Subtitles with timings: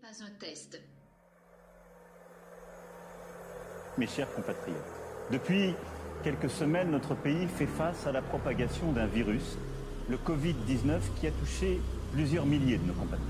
[0.00, 0.80] pas un test.
[3.98, 4.76] Mes chers compatriotes,
[5.30, 5.74] depuis
[6.24, 9.58] quelques semaines, notre pays fait face à la propagation d'un virus,
[10.08, 11.80] le Covid-19, qui a touché
[12.12, 13.26] plusieurs milliers de nos compatriotes.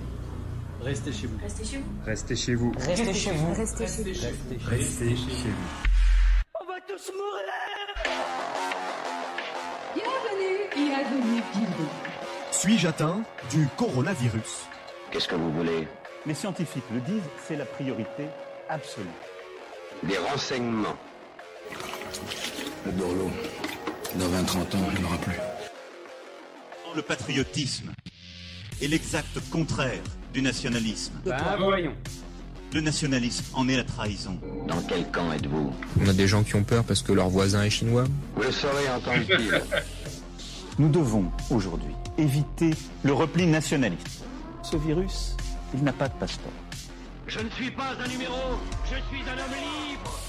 [0.82, 1.38] Restez chez vous.
[1.42, 1.92] Restez chez vous.
[2.04, 2.72] Restez chez vous.
[2.72, 3.54] Restez chez vous.
[3.54, 4.70] Restez chez vous.
[4.70, 5.70] Restez chez vous.
[6.60, 7.50] On va tous mourir
[9.94, 11.88] Bienvenue, bienvenue, bienvenue.
[12.52, 14.66] Suis-je atteint du coronavirus?
[15.10, 15.88] Qu'est-ce que vous voulez?
[16.26, 18.26] Les scientifiques le disent, c'est la priorité
[18.68, 19.06] absolue.
[20.02, 20.96] Des renseignements.
[22.84, 23.30] Le Dorlo,
[24.16, 25.38] dans 20-30 ans, il n'y en aura plus.
[26.94, 27.92] Le patriotisme
[28.82, 30.02] est l'exact contraire
[30.34, 31.14] du nationalisme.
[31.24, 31.94] Bah, voyons.
[32.74, 34.38] Le nationalisme en est la trahison.
[34.68, 35.72] Dans quel camp êtes-vous?
[36.02, 38.04] On a des gens qui ont peur parce que leur voisin est chinois.
[38.36, 39.62] Vous le saurez en temps utile.
[40.78, 42.70] Nous devons aujourd'hui éviter
[43.04, 44.24] le repli nationaliste.
[44.62, 45.34] Ce virus,
[45.74, 46.52] il n'a pas de passeport.
[47.26, 50.20] Je ne suis pas un numéro, je suis un homme libre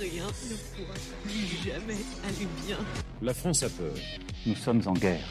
[0.00, 2.78] Rien ne pourra plus jamais aller bien.
[3.20, 3.92] La France a peur.
[4.46, 5.26] Nous sommes en guerre.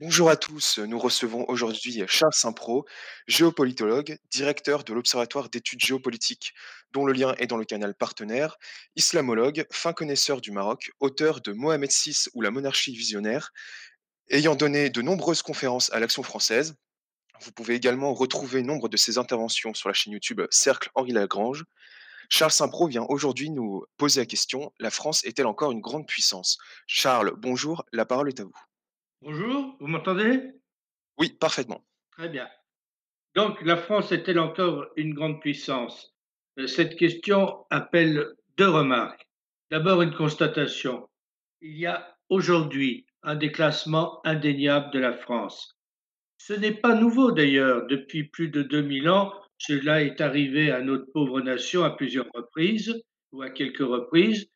[0.00, 2.84] Bonjour à tous, nous recevons aujourd'hui Charles Saint-Pro,
[3.26, 6.54] géopolitologue, directeur de l'Observatoire d'études géopolitiques,
[6.92, 8.56] dont le lien est dans le canal partenaire,
[8.96, 13.52] islamologue, fin connaisseur du Maroc, auteur de Mohamed VI ou la monarchie visionnaire,
[14.30, 16.74] ayant donné de nombreuses conférences à l'Action française.
[17.40, 21.64] Vous pouvez également retrouver nombre de ses interventions sur la chaîne YouTube Cercle Henri Lagrange.
[22.28, 26.58] Charles Saint-Pro vient aujourd'hui nous poser la question La France est-elle encore une grande puissance?
[26.86, 28.58] Charles, bonjour, la parole est à vous.
[29.22, 30.42] Bonjour, vous m'entendez?
[31.16, 31.84] Oui, parfaitement.
[32.12, 32.48] Très bien.
[33.34, 36.17] Donc, la France est-elle encore une grande puissance?
[36.66, 39.28] Cette question appelle deux remarques.
[39.70, 41.08] D'abord, une constatation.
[41.60, 45.78] Il y a aujourd'hui un déclassement indéniable de la France.
[46.38, 47.86] Ce n'est pas nouveau d'ailleurs.
[47.86, 53.00] Depuis plus de 2000 ans, cela est arrivé à notre pauvre nation à plusieurs reprises
[53.30, 54.50] ou à quelques reprises.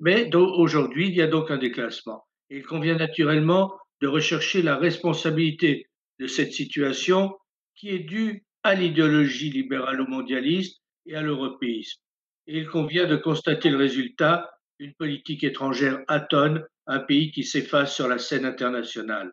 [0.00, 2.26] Mais aujourd'hui, il y a donc un déclassement.
[2.50, 3.72] Il convient naturellement
[4.02, 5.86] de rechercher la responsabilité
[6.18, 7.34] de cette situation
[7.74, 12.00] qui est due à l'idéologie libéralo-mondialiste et à l'européisme.
[12.46, 17.94] Et il convient de constater le résultat, une politique étrangère atone, un pays qui s'efface
[17.94, 19.32] sur la scène internationale.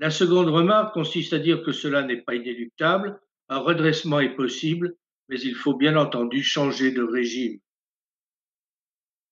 [0.00, 4.94] La seconde remarque consiste à dire que cela n'est pas inéluctable, un redressement est possible,
[5.28, 7.58] mais il faut bien entendu changer de régime.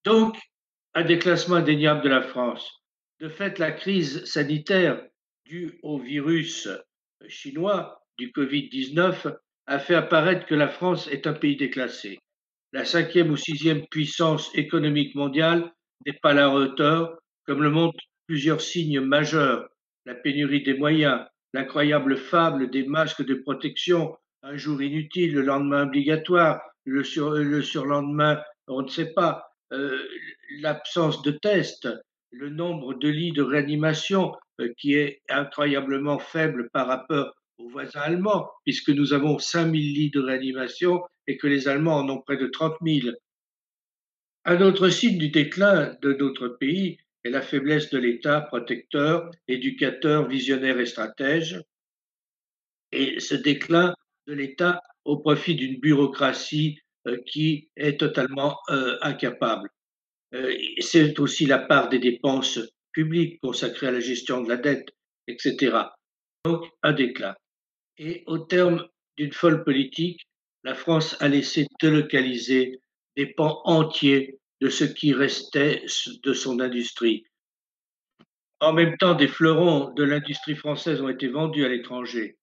[0.04, 0.38] Donc,
[0.94, 2.70] un déclassement indéniable de la France.
[3.20, 5.04] De fait, la crise sanitaire
[5.44, 6.68] due au virus
[7.28, 12.18] chinois du Covid-19 a fait apparaître que la France est un pays déclassé.
[12.72, 15.72] La cinquième ou sixième puissance économique mondiale
[16.04, 19.68] n'est pas la hauteur, comme le montrent plusieurs signes majeurs.
[20.04, 25.84] La pénurie des moyens, l'incroyable fable des masques de protection, un jour inutile, le lendemain
[25.84, 29.98] obligatoire, le, sur- le surlendemain, on ne sait pas, euh,
[30.60, 31.88] l'absence de tests,
[32.30, 38.00] le nombre de lits de réanimation euh, qui est incroyablement faible par rapport aux voisins
[38.00, 42.36] allemands, puisque nous avons 5000 lits de réanimation et que les Allemands en ont près
[42.36, 43.16] de 30 000.
[44.44, 50.28] Un autre signe du déclin de notre pays est la faiblesse de l'État protecteur, éducateur,
[50.28, 51.60] visionnaire et stratège,
[52.92, 53.94] et ce déclin
[54.26, 59.68] de l'État au profit d'une bureaucratie euh, qui est totalement euh, incapable.
[60.34, 62.60] Euh, C'est aussi la part des dépenses
[62.92, 64.88] publiques consacrées à la gestion de la dette,
[65.28, 65.76] etc.
[66.44, 67.34] Donc, un déclin.
[67.98, 68.86] Et au terme
[69.16, 70.26] d'une folle politique,
[70.64, 72.80] la France a laissé délocaliser
[73.16, 75.84] des pans entiers de ce qui restait
[76.22, 77.24] de son industrie.
[78.60, 82.36] En même temps, des fleurons de l'industrie française ont été vendus à l'étranger.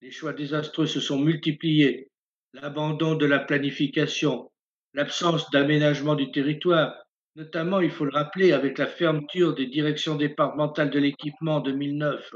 [0.00, 2.08] Les choix désastreux se sont multipliés.
[2.52, 4.50] L'abandon de la planification,
[4.94, 6.94] l'absence d'aménagement du territoire,
[7.36, 12.32] notamment, il faut le rappeler, avec la fermeture des directions départementales de l'équipement en 2009,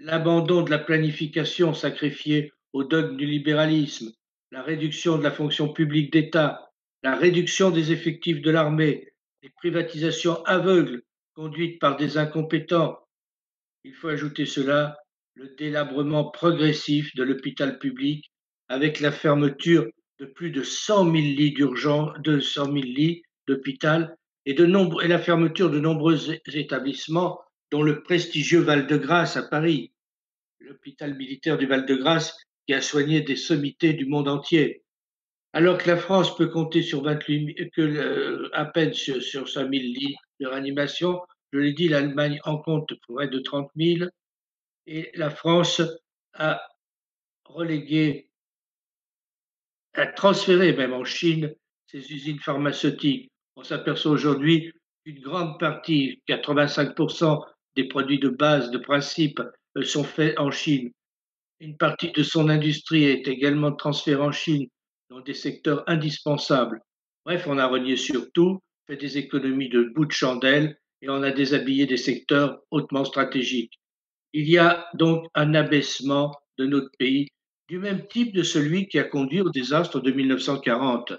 [0.00, 4.12] l'abandon de la planification sacrifiée au dogme du libéralisme,
[4.50, 6.70] la réduction de la fonction publique d'État,
[7.02, 9.12] la réduction des effectifs de l'armée,
[9.42, 11.02] les privatisations aveugles
[11.34, 12.98] conduites par des incompétents.
[13.84, 14.96] Il faut ajouter cela,
[15.34, 18.32] le délabrement progressif de l'hôpital public
[18.68, 19.86] avec la fermeture
[20.18, 24.16] de plus de 100 000 lits d'urgence, de 100 000 lits d'hôpital
[24.46, 29.92] et, la fermeture de nombreux établissements, dont le prestigieux Val-de-Grâce à Paris,
[30.58, 32.36] l'hôpital militaire du Val-de-Grâce
[32.66, 34.82] qui a soigné des sommités du monde entier.
[35.52, 39.48] Alors que la France peut compter sur 28 000 que, euh, à peine sur, sur
[39.48, 41.20] 5 000 lits de réanimation.
[41.52, 44.08] Je l'ai dit, l'Allemagne en compte près de 30 000
[44.86, 45.82] et la France
[46.34, 46.62] a
[47.44, 48.30] relégué,
[49.94, 51.52] a transféré même en Chine
[51.86, 53.32] ses usines pharmaceutiques.
[53.56, 54.72] On s'aperçoit aujourd'hui
[55.04, 57.44] qu'une grande partie, 85%
[57.76, 59.40] des produits de base, de principe,
[59.76, 60.90] euh, sont faits en Chine.
[61.60, 64.68] Une partie de son industrie est également transférée en Chine
[65.10, 66.80] dans des secteurs indispensables.
[67.26, 71.22] Bref, on a renié sur tout, fait des économies de bout de chandelle et on
[71.22, 73.78] a déshabillé des secteurs hautement stratégiques.
[74.32, 77.28] Il y a donc un abaissement de notre pays
[77.68, 81.12] du même type de celui qui a conduit au désastre de 1940.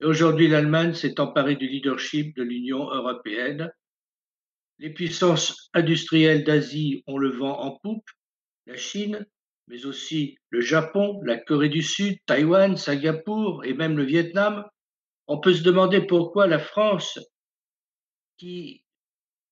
[0.00, 3.70] Et aujourd'hui, l'Allemagne s'est emparée du leadership de l'Union européenne.
[4.78, 8.08] Les puissances industrielles d'Asie ont le vent en poupe,
[8.66, 9.26] la Chine,
[9.68, 14.64] mais aussi le Japon, la Corée du Sud, Taïwan, Singapour et même le Vietnam.
[15.26, 17.18] On peut se demander pourquoi la France,
[18.36, 18.84] qui,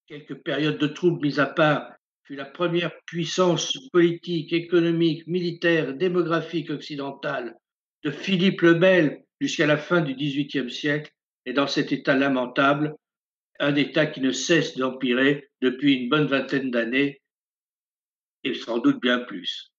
[0.06, 1.91] quelques périodes de troubles mises à part,
[2.25, 7.55] fut la première puissance politique, économique, militaire, démographique occidentale
[8.03, 11.11] de Philippe le Bel jusqu'à la fin du XVIIIe siècle,
[11.44, 12.94] est dans cet état lamentable,
[13.61, 17.23] un état qui ne cesse d'empirer depuis une bonne vingtaine d'années,
[18.43, 19.73] et sans doute bien plus.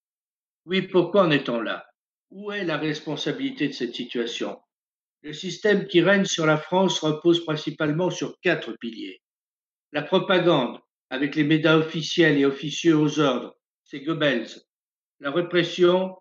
[0.66, 1.86] Oui, pourquoi en est-on là?
[2.32, 4.60] Où est la responsabilité de cette situation?
[5.22, 9.22] Le système qui règne sur la France repose principalement sur quatre piliers.
[9.92, 10.80] La propagande,
[11.10, 14.50] avec les médias officiels et officieux aux ordres, c'est Goebbels.
[15.20, 16.16] La répression,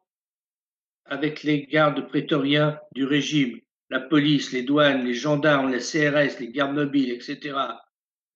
[1.07, 6.49] avec les gardes prétoriens du régime, la police, les douanes, les gendarmes, les CRS, les
[6.49, 7.57] gardes mobiles, etc.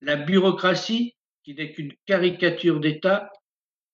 [0.01, 3.31] La bureaucratie, qui n'est qu'une caricature d'État,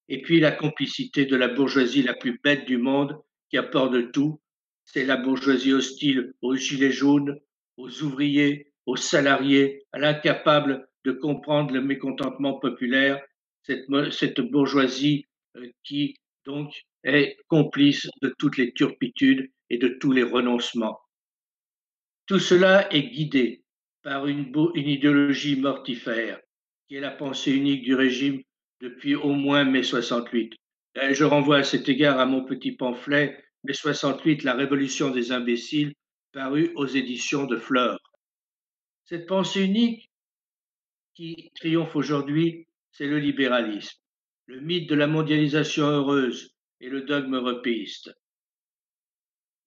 [0.09, 3.17] et puis la complicité de la bourgeoisie la plus bête du monde
[3.49, 4.39] qui apporte tout.
[4.83, 7.39] C'est la bourgeoisie hostile aux gilets jaunes,
[7.77, 13.19] aux ouvriers, aux salariés, à l'incapable de comprendre le mécontentement populaire,
[13.63, 15.25] cette, bourgeoisie
[15.55, 16.15] euh, qui
[16.45, 16.71] donc
[17.03, 20.99] est complice de toutes les turpitudes et de tous les renoncements.
[22.27, 23.63] Tout cela est guidé
[24.01, 26.39] par une, idéologie mortifère,
[26.87, 28.41] qui est la pensée unique du régime
[28.81, 30.53] depuis au moins mai 68.
[30.97, 35.31] Euh, je renvoie à cet égard à mon petit pamphlet Mai 68, la révolution des
[35.31, 35.93] imbéciles,
[36.31, 37.99] paru aux éditions de Fleur.
[39.05, 40.11] Cette pensée unique
[41.15, 43.99] qui triomphe aujourd'hui, c'est le libéralisme,
[44.47, 48.11] le mythe de la mondialisation heureuse et le dogme européiste.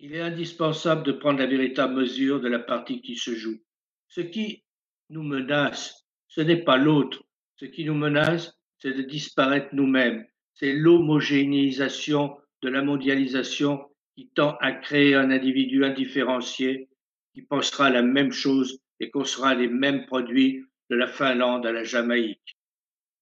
[0.00, 3.58] Il est indispensable de prendre la véritable mesure de la partie qui se joue.
[4.06, 4.62] Ce qui
[5.10, 7.24] nous menace, ce n'est pas l'autre.
[7.56, 10.24] Ce qui nous menace, c'est de disparaître nous-mêmes.
[10.54, 13.84] C'est l'homogénéisation de la mondialisation
[14.14, 16.88] qui tend à créer un individu indifférencié
[17.34, 21.82] qui pensera la même chose et consommera les mêmes produits de la Finlande à la
[21.82, 22.56] Jamaïque.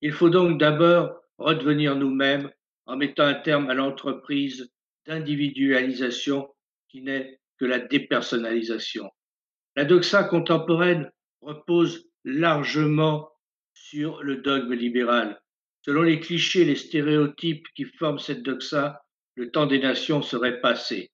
[0.03, 2.51] Il faut donc d'abord redevenir nous-mêmes
[2.85, 4.71] en mettant un terme à l'entreprise
[5.07, 6.49] d'individualisation
[6.89, 9.11] qui n'est que la dépersonnalisation.
[9.77, 11.11] La doxa contemporaine
[11.41, 13.31] repose largement
[13.75, 15.41] sur le dogme libéral.
[15.83, 19.03] Selon les clichés, les stéréotypes qui forment cette doxa,
[19.37, 21.11] le temps des nations serait passé.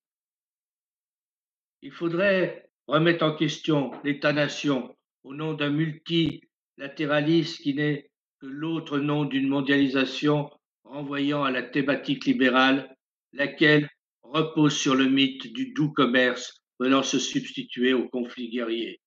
[1.82, 8.10] Il faudrait remettre en question l'État-nation au nom d'un multilatéralisme qui n'est
[8.40, 10.50] que l'autre nom d'une mondialisation
[10.84, 12.96] renvoyant à la thématique libérale,
[13.32, 13.88] laquelle
[14.32, 19.00] repose sur le mythe du doux commerce venant se substituer au conflit guerrier.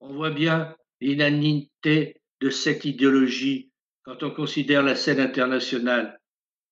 [0.00, 3.70] On voit bien l'inanité de cette idéologie
[4.02, 6.18] quand on considère la scène internationale,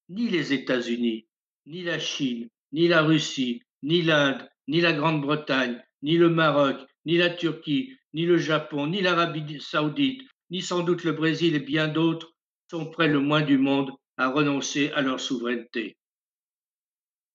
[0.09, 1.27] ni les États-Unis,
[1.67, 7.17] ni la Chine, ni la Russie, ni l'Inde, ni la Grande-Bretagne, ni le Maroc, ni
[7.17, 11.89] la Turquie, ni le Japon, ni l'Arabie saoudite, ni sans doute le Brésil et bien
[11.89, 12.33] d'autres
[12.71, 15.98] sont prêts le moins du monde à renoncer à leur souveraineté.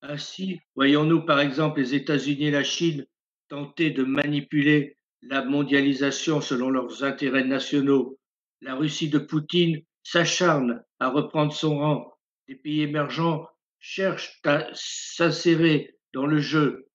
[0.03, 3.05] Ainsi, voyons-nous par exemple les États-Unis et la Chine
[3.47, 8.19] tenter de manipuler la mondialisation selon leurs intérêts nationaux
[8.63, 12.17] la Russie de Poutine s'acharne à reprendre son rang.
[12.47, 13.47] Les pays émergents
[13.79, 16.89] cherchent à s'insérer dans le jeu.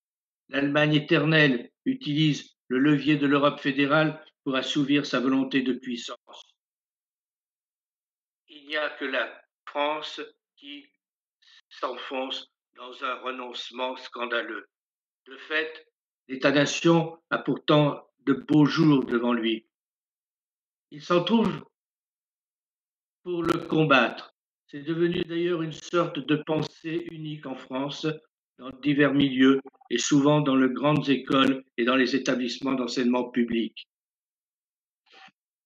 [0.49, 6.55] L'Allemagne éternelle utilise le levier de l'Europe fédérale pour assouvir sa volonté de puissance.
[8.49, 9.31] Il n'y a que la
[9.67, 10.21] France
[10.57, 10.87] qui
[11.69, 14.69] s'enfonce dans un renoncement scandaleux.
[15.27, 15.87] De fait,
[16.29, 19.67] l'État-nation a pourtant de beaux jours devant lui.
[20.93, 21.65] Il s'en trouve
[23.25, 24.33] pour le combattre.
[24.69, 28.07] C'est devenu d'ailleurs une sorte de pensée unique en France,
[28.59, 33.89] dans divers milieux et souvent dans les grandes écoles et dans les établissements d'enseignement public.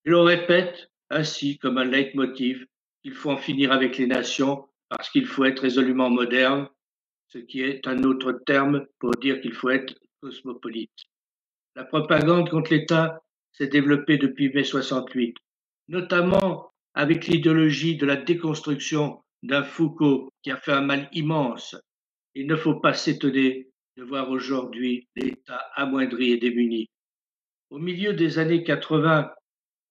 [0.06, 2.66] Il le répète ainsi comme un leitmotiv
[3.02, 6.68] qu'il faut en finir avec les nations parce qu'il faut être résolument moderne,
[7.32, 10.90] ce qui est un autre terme pour dire qu'il faut être cosmopolite.
[11.74, 13.22] La propagande contre l'État
[13.52, 15.36] s'est développée depuis mai 68,
[15.88, 21.74] notamment avec l'idéologie de la déconstruction d'un Foucault qui a fait un mal immense.
[22.34, 26.90] Il ne faut pas s'étonner de voir aujourd'hui l'État amoindri et démuni.
[27.70, 29.30] Au milieu des années 80,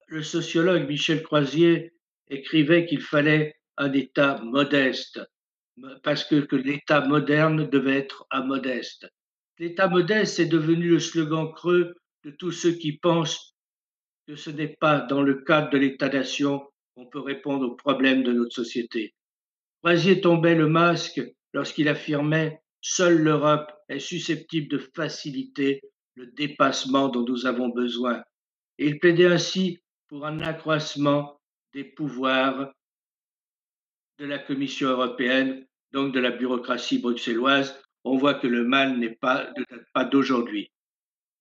[0.08, 1.92] le sociologue Michel Croisier
[2.30, 5.22] écrivait qu'il fallait un État modeste,
[6.04, 9.08] parce que, l'État moderne devait être modeste.
[9.58, 13.56] L'État modeste est devenu le slogan creux de tous ceux qui pensent
[14.28, 18.32] que ce n'est pas dans le cadre de l'État-nation qu'on peut répondre aux problèmes de
[18.32, 19.14] notre société.
[19.82, 21.22] Croisier tombait le masque
[21.54, 25.82] lorsqu'il affirmait Seule l'Europe est susceptible de faciliter
[26.16, 28.24] le dépassement dont nous avons besoin.
[28.80, 31.40] Et il plaidait ainsi pour un accroissement
[31.74, 32.74] des pouvoirs
[34.22, 37.82] de la Commission européenne, donc de la bureaucratie bruxelloise.
[38.04, 39.52] On voit que le mal n'est pas,
[40.12, 40.72] d'aujourd'hui.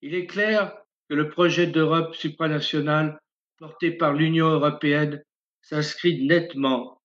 [0.01, 0.75] Il est clair
[1.07, 3.19] que le projet d'Europe supranationale
[3.57, 5.23] porté par l'Union européenne
[5.61, 6.99] s'inscrit nettement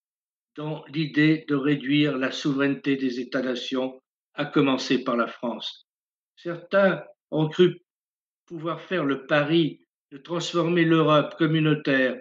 [0.55, 4.01] dans l'idée de réduire la souveraineté des États-nations,
[4.33, 5.87] à commencer par la France.
[6.37, 7.83] Certains ont cru
[8.47, 9.81] pouvoir faire le pari
[10.11, 12.19] de transformer l'Europe communautaire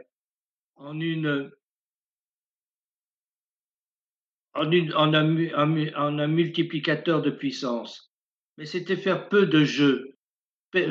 [0.76, 1.52] en une
[4.56, 8.12] en, un, multiplicateur de puissance.
[8.58, 10.16] Mais c'était faire peu de jeux,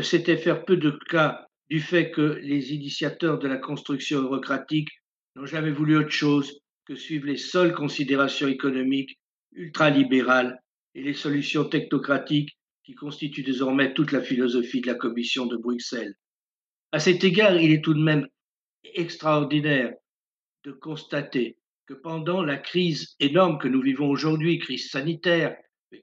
[0.02, 4.90] c'était faire peu de cas du fait que les initiateurs de la construction eurocratique
[5.35, 9.18] n'ont jamais voulu autre chose que suivre les seules considérations économiques
[9.52, 10.61] ultralibérales
[10.94, 16.14] et les solutions technocratiques qui constituent désormais toute la philosophie de la Commission de Bruxelles.
[16.92, 18.28] À cet égard, il est tout de même
[18.94, 19.94] extraordinaire
[20.64, 25.56] de constater que pendant la crise énorme que nous vivons aujourd'hui, crise sanitaire,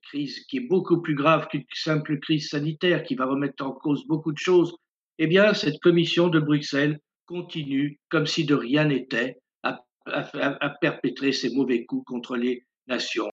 [0.03, 4.05] crise qui est beaucoup plus grave qu'une simple crise sanitaire, qui va remettre en cause
[4.07, 4.75] beaucoup de choses,
[5.17, 11.53] eh bien, cette commission de Bruxelles continue, comme si de rien n'était, à, perpétrer ses
[11.53, 13.29] mauvais coups contre les nations.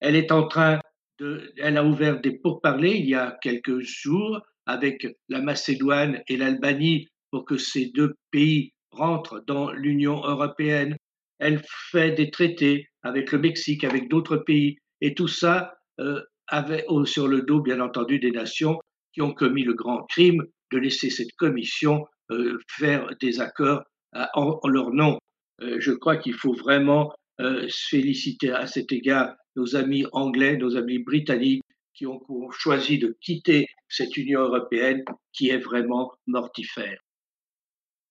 [0.00, 0.80] Elle est en train
[1.20, 6.36] de, elle a ouvert des pourparlers il y a quelques jours avec la Macédoine et
[6.36, 10.96] l'Albanie pour que ces deux pays rentrent dans l'Union européenne.
[11.44, 11.60] Elle
[11.90, 17.28] fait des traités avec le Mexique, avec d'autres pays, et tout ça euh, avait sur
[17.28, 18.80] le dos, bien entendu, des nations
[19.12, 23.82] qui ont commis le grand crime de laisser cette commission euh, faire des accords
[24.12, 25.18] à, en, leur nom.
[25.60, 30.56] Euh, je crois qu'il faut vraiment euh, se féliciter à cet égard nos amis anglais,
[30.56, 36.10] nos amis britanniques qui ont, ont choisi de quitter cette Union européenne qui est vraiment
[36.26, 36.98] mortifère.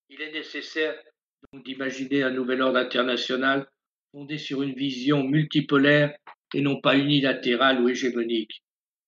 [0.09, 0.93] Il est nécessaire
[1.63, 3.67] d'imaginer un nouvel ordre international
[4.11, 6.15] fondé sur une vision multipolaire
[6.53, 8.63] et non pas unilatérale ou hégémonique.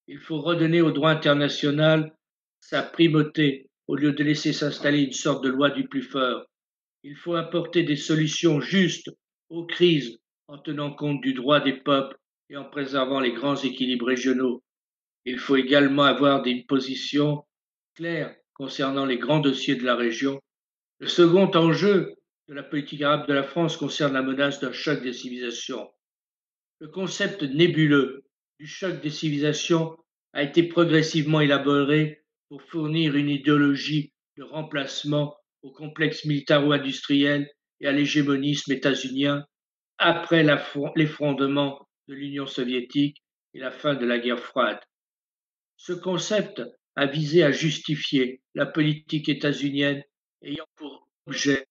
[0.08, 2.16] Il faut redonner au droit international
[2.60, 6.46] sa primauté au lieu de laisser s'installer une sorte de loi du plus fort.
[7.04, 9.12] Il faut apporter des solutions justes
[9.50, 12.18] aux crises en tenant compte du droit des peuples
[12.50, 14.64] et en préservant les grands équilibres régionaux.
[15.26, 17.44] Il faut également avoir des positions
[17.96, 20.40] claires concernant les grands dossiers de la région.
[21.00, 22.16] Le second enjeu
[22.48, 25.90] de la politique arabe de la France concerne la menace d'un choc des civilisations.
[26.80, 28.26] Le concept nébuleux
[28.60, 29.98] du choc des civilisations
[30.34, 37.50] a été progressivement élaboré pour fournir une idéologie de remplacement au complexe militaro-industriel
[37.80, 39.46] et à l'hégémonisme états-unien
[39.98, 40.46] après
[40.96, 43.24] l'effondrement de l'Union soviétique
[43.54, 44.80] et la fin de la guerre froide.
[45.78, 46.62] Ce concept
[46.96, 50.04] a visé à justifier la politique états-unienne
[50.44, 51.66] ayant pour objet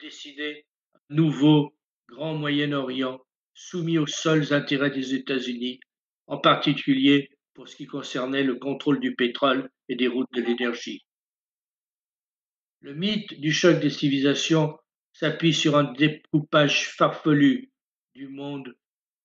[0.00, 0.64] décider
[0.94, 1.74] un nouveau
[2.08, 3.20] Grand Moyen-Orient
[3.54, 5.80] soumis aux seuls intérêts des États-Unis,
[6.26, 11.04] en particulier pour ce qui concernait le contrôle du pétrole et des routes de l'énergie.
[12.80, 14.78] Le mythe du choc des civilisations
[15.12, 17.72] s'appuie sur un découpage farfelu
[18.14, 18.76] du monde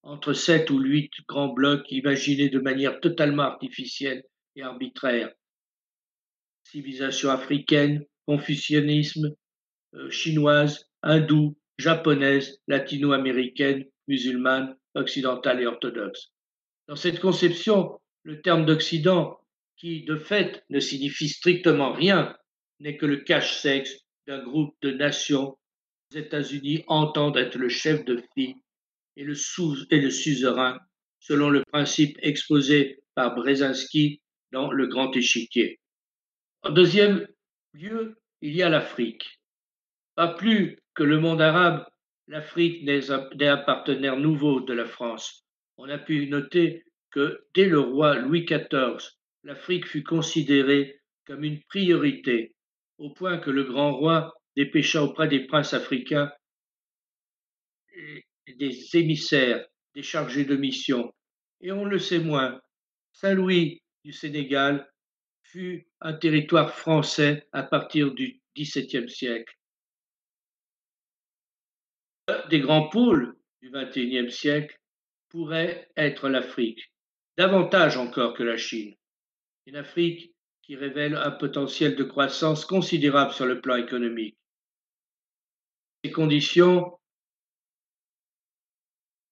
[0.01, 4.23] entre sept ou huit grands blocs imaginés de manière totalement artificielle
[4.55, 5.31] et arbitraire.
[6.63, 9.35] Civilisation africaine, confucianisme,
[10.09, 16.31] chinoise, hindoue, japonaise, latino-américaine, musulmane, occidentale et orthodoxe.
[16.87, 19.39] Dans cette conception, le terme d'Occident,
[19.77, 22.35] qui de fait ne signifie strictement rien,
[22.79, 23.93] n'est que le cache-sexe
[24.27, 25.57] d'un groupe de nations.
[26.11, 28.55] Les États-Unis entendent être le chef de file
[29.15, 29.33] et le,
[29.91, 30.79] et le suzerain,
[31.19, 34.21] selon le principe exposé par Brzezinski
[34.51, 35.79] dans Le Grand Échiquier.
[36.61, 37.27] En deuxième
[37.73, 39.41] lieu, il y a l'Afrique.
[40.15, 41.85] Pas plus que le monde arabe,
[42.27, 45.45] l'Afrique n'est un partenaire nouveau de la France.
[45.77, 48.97] On a pu noter que dès le roi Louis XIV,
[49.43, 52.55] l'Afrique fut considérée comme une priorité,
[52.97, 56.31] au point que le grand roi dépêcha auprès des princes africains
[58.47, 59.65] des émissaires,
[59.95, 61.13] des chargés de mission.
[61.61, 62.59] Et on le sait moins,
[63.13, 64.89] Saint-Louis du Sénégal
[65.43, 69.53] fut un territoire français à partir du XVIIe siècle.
[72.49, 74.79] Des grands pôles du XXIe siècle
[75.29, 76.91] pourrait être l'Afrique,
[77.37, 78.95] davantage encore que la Chine.
[79.65, 84.37] Une Afrique qui révèle un potentiel de croissance considérable sur le plan économique.
[86.03, 86.97] Ces conditions,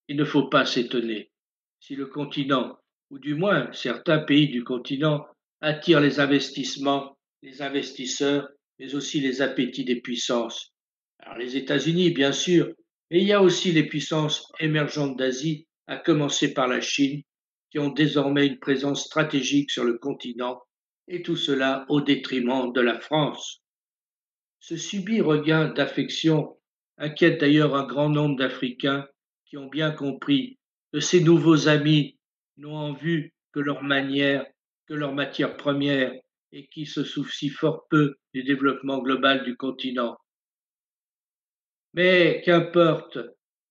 [0.10, 1.32] il ne faut pas s'étonner
[1.80, 2.78] si le continent,
[3.10, 5.26] ou du moins certains pays du continent,
[5.62, 10.74] attirent les investissements, les investisseurs, mais aussi les appétits des puissances.
[11.38, 12.72] Les États-Unis, bien sûr,
[13.10, 17.24] mais il y a aussi les puissances émergentes d'Asie, à commencer par la Chine,
[17.70, 20.62] qui ont désormais une présence stratégique sur le continent,
[21.08, 23.62] et tout cela au détriment de la France.
[24.60, 26.58] Ce subit regain d'affection
[26.98, 29.08] inquiète d'ailleurs un grand nombre d'Africains
[29.46, 30.60] qui ont bien compris
[30.94, 32.18] que ces nouveaux amis
[32.58, 34.46] n'ont en vue que leur manière,
[34.88, 36.14] que leur matière première
[36.52, 40.18] et qui se soucient fort peu du développement global du continent.
[41.94, 43.18] Mais qu'importe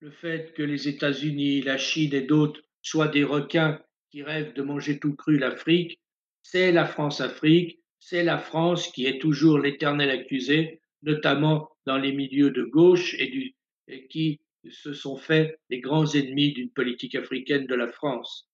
[0.01, 4.63] le fait que les États-Unis, la Chine et d'autres soient des requins qui rêvent de
[4.63, 6.01] manger tout cru l'Afrique,
[6.43, 12.51] c'est la France-Afrique, c'est la France qui est toujours l'éternel accusé, notamment dans les milieux
[12.51, 17.89] de gauche et, qui se sont faits les grands ennemis d'une politique africaine de la
[17.89, 18.49] France.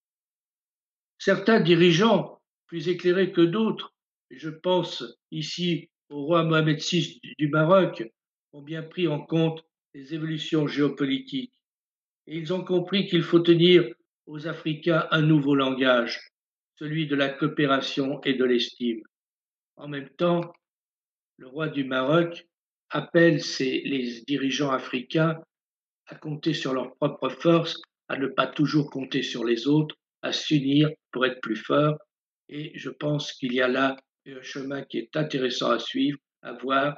[1.18, 3.94] Certains dirigeants, plus éclairés que d'autres,
[4.30, 8.04] je pense ici au roi Mohamed VI du Maroc,
[8.56, 11.52] ont bien pris en compte les évolutions géopolitiques.
[12.26, 13.84] Et ils ont compris qu'il faut tenir
[14.24, 16.30] aux Africains un nouveau langage,
[16.78, 19.02] celui de la coopération et de l'estime.
[19.76, 20.54] En même temps,
[21.36, 22.46] le roi du Maroc
[22.88, 25.38] appelle les dirigeants africains
[26.06, 30.32] à compter sur leurs propres forces, à ne pas toujours compter sur les autres, à
[30.32, 31.98] s'unir pour être plus forts.
[32.48, 36.54] Et je pense qu'il y a là un chemin qui est intéressant à suivre, à
[36.54, 36.96] voir.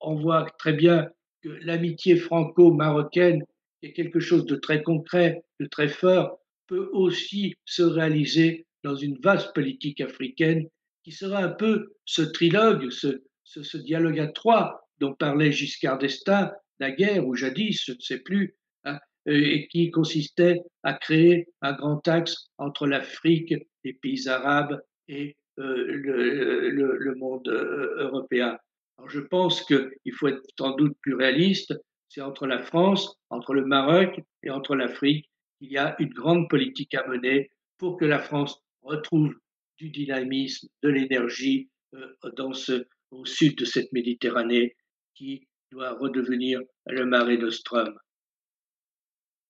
[0.00, 1.08] On voit très bien
[1.42, 3.44] que l'amitié franco-marocaine
[3.82, 9.18] est quelque chose de très concret, de très fort, peut aussi se réaliser dans une
[9.18, 10.68] vaste politique africaine
[11.02, 17.26] qui sera un peu ce trilogue, ce, dialogue à trois dont parlait Giscard d'Estaing, guerre
[17.26, 22.48] ou jadis, je ne sais plus, hein, et qui consistait à créer un grand axe
[22.58, 28.58] entre l'Afrique, les pays arabes et euh, le, monde euh, européen.
[28.98, 31.74] Alors je pense qu'il faut être sans doute plus réaliste.
[32.08, 35.28] C'est entre la France, entre le Maroc et entre l'Afrique
[35.58, 39.34] qu'il y a une grande politique à mener pour que la France retrouve
[39.78, 44.76] du dynamisme, de l'énergie euh, dans ce, au sud de cette Méditerranée
[45.14, 47.98] qui doit redevenir le Mare Nostrum.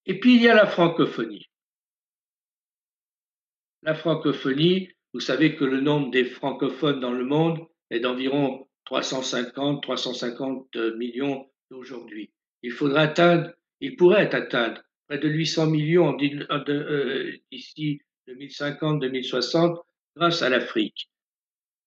[0.06, 1.46] Et puis il y a la francophonie.
[3.82, 9.82] La francophonie, vous savez que le nombre des francophones dans le monde est d'environ 350,
[9.82, 12.30] 350 millions aujourd'hui.
[12.62, 19.82] Il faudra atteindre, il pourrait atteindre près de 800 millions euh, d'ici 2050-2060
[20.16, 21.10] grâce à l'Afrique.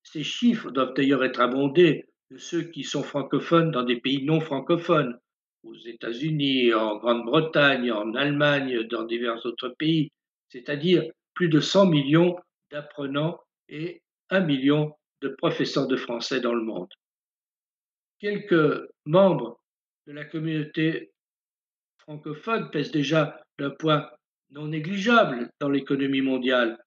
[0.04, 4.40] Ces chiffres doivent d'ailleurs être abondés de ceux qui sont francophones dans des pays non
[4.40, 5.18] francophones,
[5.64, 10.12] aux États-Unis, en Grande-Bretagne, en Allemagne, dans divers autres pays,
[10.48, 12.38] c'est-à-dire plus de 100 millions
[12.72, 16.90] d'apprenants et 1 million de professeurs de français dans le monde.
[18.20, 19.60] Quelques membres
[20.08, 21.12] de la communauté
[22.00, 24.16] francophone pèsent déjà d'un poids
[24.52, 26.78] non négligeable dans l'économie mondiale.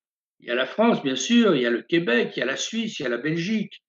[0.40, 2.46] Il y a la France, bien sûr, il y a le Québec, il y a
[2.46, 3.82] la Suisse, il y a la Belgique,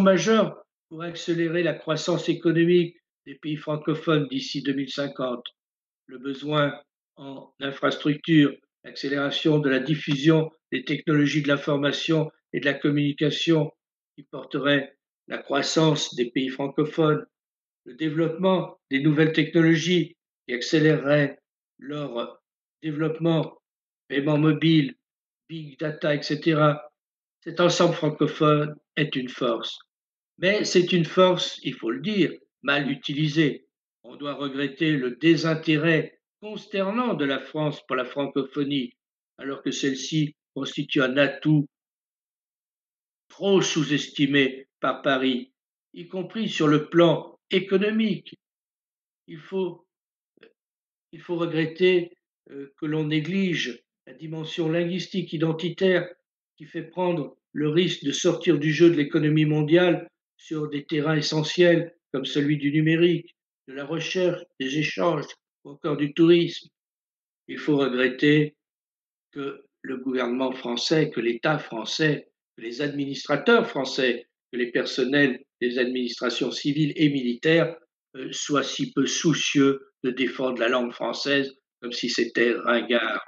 [0.00, 5.44] majeure pour accélérer la croissance économique des pays francophones d'ici 2050.
[6.06, 6.80] Le besoin
[7.16, 13.72] en infrastructures, l'accélération de la diffusion des technologies de l'information et de la communication
[14.16, 14.96] qui porterait
[15.28, 17.26] la croissance des pays francophones,
[17.84, 21.38] le développement des nouvelles technologies qui accélérerait
[21.78, 22.40] leur
[22.82, 23.58] développement,
[24.08, 24.94] paiement mobile,
[25.48, 26.60] big data, etc.
[27.42, 29.78] Cet ensemble francophone est une force.
[30.38, 32.32] Mais c'est une force, il faut le dire,
[32.62, 33.66] mal utilisée.
[34.02, 38.94] On doit regretter le désintérêt consternant de la France pour la francophonie,
[39.38, 41.68] alors que celle-ci constitue un atout
[43.28, 45.52] trop sous-estimé par Paris,
[45.94, 48.34] y compris sur le plan économique.
[49.26, 49.86] Il faut,
[51.12, 52.16] il faut regretter
[52.50, 56.08] euh, que l'on néglige la dimension linguistique identitaire
[56.56, 61.16] qui fait prendre le risque de sortir du jeu de l'économie mondiale sur des terrains
[61.16, 63.36] essentiels comme celui du numérique,
[63.66, 65.26] de la recherche, des échanges
[65.64, 66.68] ou encore du tourisme.
[67.48, 68.56] Il faut regretter
[69.32, 76.50] que le gouvernement français, que l'État français, les administrateurs français, que les personnels des administrations
[76.50, 77.76] civiles et militaires
[78.16, 83.24] euh, soient si peu soucieux de défendre la langue française comme si c'était ringard.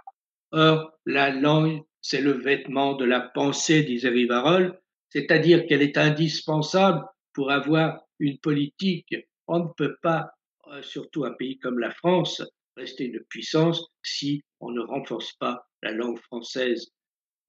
[0.52, 7.04] Or, la langue, c'est le vêtement de la pensée, disait Rivarol, c'est-à-dire qu'elle est indispensable
[7.32, 9.14] pour avoir une politique.
[9.46, 10.30] On ne peut pas,
[10.68, 12.42] euh, surtout un pays comme la France,
[12.76, 16.90] rester une puissance si on ne renforce pas la langue française.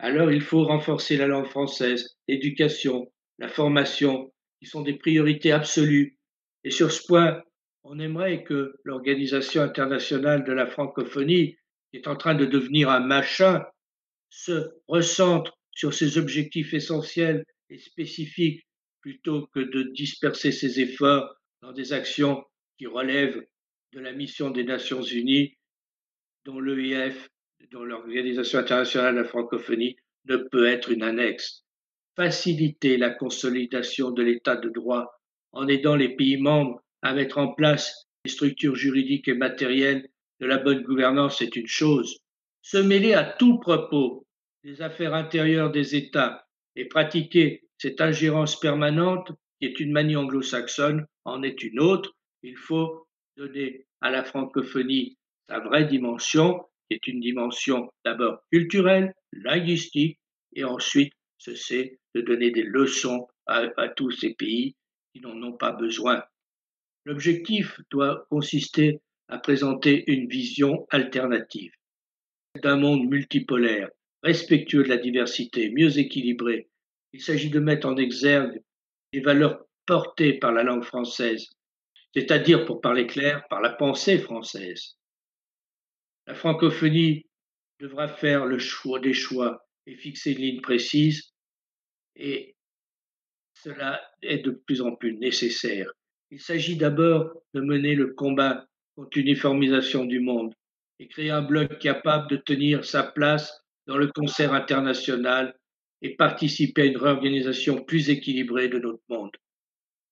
[0.04, 6.18] Alors il faut renforcer la langue française, l'éducation, la formation, qui sont des priorités absolues.
[6.64, 7.44] Et sur ce point,
[7.84, 11.56] on aimerait que l'Organisation internationale de la francophonie,
[11.92, 13.64] qui est en train de devenir un machin,
[14.32, 18.66] se recentre sur ses objectifs essentiels et spécifiques
[19.02, 22.44] plutôt que de disperser ses efforts dans des actions
[22.80, 23.46] qui relèvent
[23.94, 25.54] de la mission des Nations Unies,
[26.44, 27.30] dont l'EIF,
[27.72, 29.96] dont l'Organisation internationale de la francophonie,
[30.26, 31.64] ne peut être une annexe.
[32.16, 35.20] Faciliter la consolidation de l'état de droit
[35.52, 40.08] en aidant les pays membres à mettre en place des structures juridiques et matérielles
[40.40, 42.20] de la bonne gouvernance est une chose.
[42.62, 44.26] Se mêler à tout propos
[44.64, 46.46] des affaires intérieures des États
[46.76, 52.16] et pratiquer cette ingérence permanente, qui est une manie anglo-saxonne, en est une autre.
[52.44, 60.20] Il faut donner à la francophonie sa vraie dimension, est une dimension d'abord culturelle, linguistique,
[60.54, 64.76] et ensuite cesser de donner des leçons à tous ces pays
[65.14, 66.24] qui n'en ont pas besoin.
[67.06, 71.72] L'objectif doit consister à présenter une vision alternative
[72.62, 73.90] d'un monde multipolaire,
[74.24, 76.70] respectueux de la diversité, mieux équilibré.
[77.14, 78.62] Il s'agit de mettre en exergue
[79.14, 81.50] les valeurs portées par la langue française,
[82.14, 84.98] c'est-à-dire, pour parler clair, par la pensée française.
[86.28, 87.26] La francophonie
[87.80, 91.34] devra faire le choix des choix et fixer une ligne précise,
[92.16, 92.56] et
[93.54, 95.92] cela est de plus en plus nécessaire.
[96.30, 100.54] Il s'agit d'abord de mener le combat contre l'uniformisation du monde
[101.00, 103.52] et créer un bloc capable de tenir sa place
[103.88, 105.58] dans le concert international
[106.02, 109.32] et participer à une réorganisation plus équilibrée de notre monde.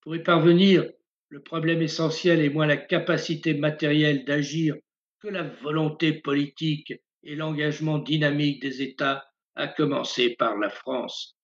[0.01, 0.89] Pour y parvenir,
[1.29, 4.75] le problème essentiel est moins la capacité matérielle d'agir
[5.21, 11.35] que la volonté politique et l'engagement dynamique des États, à commencer par la France.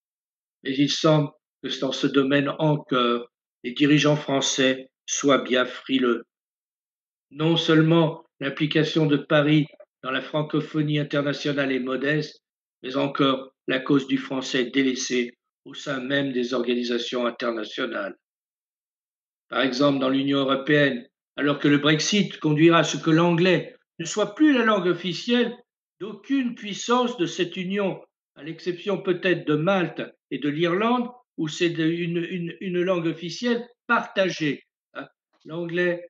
[0.64, 1.30] Mais il semble
[1.62, 3.28] que dans ce domaine encore,
[3.64, 6.24] les dirigeants français soient bien frileux.
[7.32, 9.66] Non seulement l'implication de Paris
[10.04, 12.42] dans la francophonie internationale est modeste,
[12.84, 15.34] mais encore la cause du français délaissée
[15.66, 18.16] au sein même des organisations internationales.
[19.50, 24.06] Par exemple, dans l'Union européenne, alors que le Brexit conduira à ce que l'anglais ne
[24.06, 25.56] soit plus la langue officielle
[26.00, 28.02] d'aucune puissance de cette union,
[28.36, 34.64] à l'exception peut-être de Malte et de l'Irlande, où c'est une, une, langue officielle partagée.
[34.94, 35.08] Hein.
[35.46, 36.08] L'anglais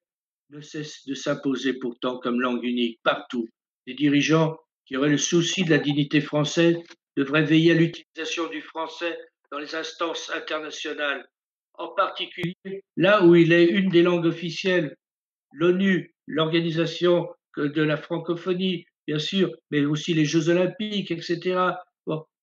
[0.50, 3.48] ne cesse de s'imposer pourtant comme langue unique partout.
[3.88, 6.78] Les dirigeants qui auraient le souci de la dignité française
[7.18, 9.18] devraient veiller à l'utilisation du français
[9.52, 11.28] dans les instances internationales,
[11.74, 12.56] en particulier
[12.98, 14.96] là où il est une des langues officielles,
[15.56, 21.60] l'ONU, l'organisation de la francophonie, bien sûr, mais aussi les Jeux olympiques, etc.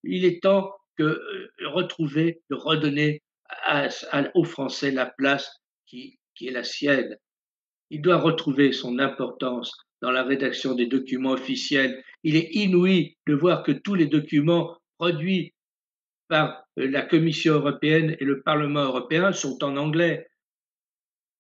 [0.04, 3.22] Il est temps que euh, retrouver, de redonner
[4.34, 5.48] aux Français la place
[5.86, 7.16] qui, qui est la sienne.
[7.90, 12.02] Il doit retrouver son importance dans la rédaction des documents officiels.
[12.24, 15.54] Il est inouï de voir que tous les documents produits
[16.28, 20.26] par euh, la Commission européenne et le Parlement européen sont en anglais.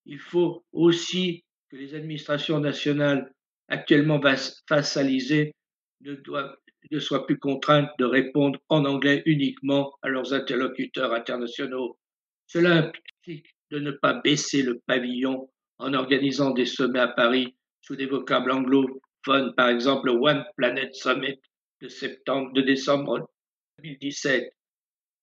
[0.04, 3.32] Il faut aussi que les administrations nationales
[3.68, 6.56] actuellement doivent
[6.90, 11.98] ne soient plus contraintes de répondre en anglais uniquement à leurs interlocuteurs internationaux.
[12.46, 17.96] Cela implique de ne pas baisser le pavillon en organisant des sommets à Paris sous
[17.96, 21.40] des vocables anglophones, par exemple le One Planet Summit
[21.80, 23.30] de, septembre, de décembre
[23.78, 24.52] 2017,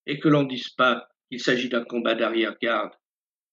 [0.07, 2.93] et que l'on ne dise pas qu'il s'agit d'un combat d'arrière-garde,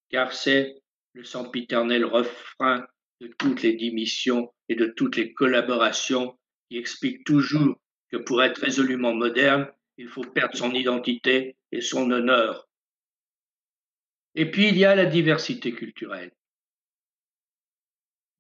[0.09, 0.76] car c'est
[1.16, 2.87] le sempiternel refrain
[3.22, 8.61] de toutes les démissions et de toutes les collaborations qui explique toujours que pour être
[8.61, 12.68] résolument moderne, il faut perdre son identité et son honneur.
[14.35, 16.33] Et puis il y a la diversité culturelle.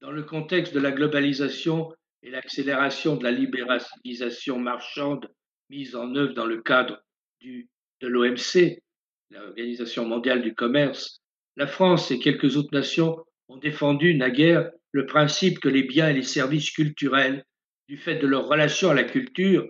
[0.02, 5.32] Dans le contexte de la globalisation et l'accélération de la libéralisation marchande
[5.70, 7.02] mise en œuvre dans le cadre
[7.40, 8.82] de l'OMC,
[9.30, 11.22] l'Organisation mondiale du commerce,
[11.56, 16.14] la France et quelques autres nations ont défendu naguère le principe que les biens et
[16.14, 17.44] les services culturels,
[17.88, 19.68] du fait de leur relation à la culture,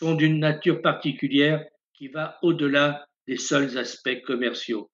[0.00, 4.90] sont d'une nature particulière qui va au-delà des seuls aspects commerciaux.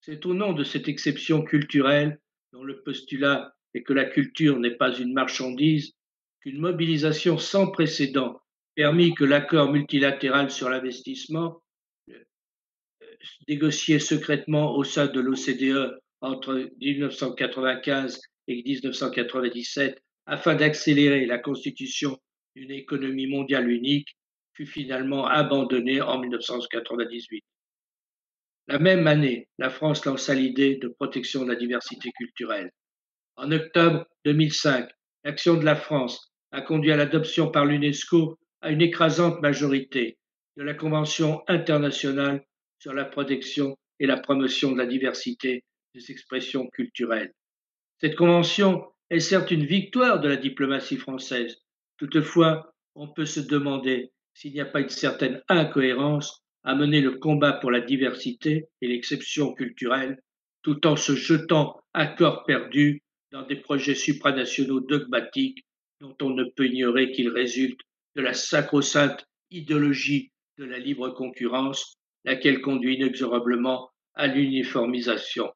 [0.00, 2.18] C'est au nom de cette exception culturelle,
[2.52, 5.92] dont le postulat est que la culture n'est pas une marchandise,
[6.40, 8.40] qu'une mobilisation sans précédent
[8.74, 11.62] permit que l'accord multilatéral sur l'investissement,
[13.48, 22.18] négocié secrètement au sein de l'OCDE entre 1995 et 1997 afin d'accélérer la constitution
[22.54, 24.16] d'une économie mondiale unique,
[24.54, 27.42] fut finalement abandonné en 1998.
[28.68, 32.70] La même année, la France lança l'idée de protection de la diversité culturelle.
[33.36, 34.90] En octobre 2005,
[35.24, 40.18] l'action de la France a conduit à l'adoption par l'UNESCO à une écrasante majorité
[40.56, 42.44] de la Convention internationale
[42.82, 45.62] sur la protection et la promotion de la diversité
[45.94, 47.32] des expressions culturelles.
[48.00, 51.58] Cette convention est certes une victoire de la diplomatie française.
[51.96, 57.18] Toutefois, on peut se demander s'il n'y a pas une certaine incohérence à mener le
[57.18, 60.18] combat pour la diversité et l'exception culturelle
[60.62, 65.64] tout en se jetant à corps perdu dans des projets supranationaux dogmatiques
[66.00, 67.82] dont on ne peut ignorer qu'ils résultent
[68.16, 75.52] de la sacro-sainte idéologie de la libre concurrence, laquelle conduit inexorablement à l'uniformisation.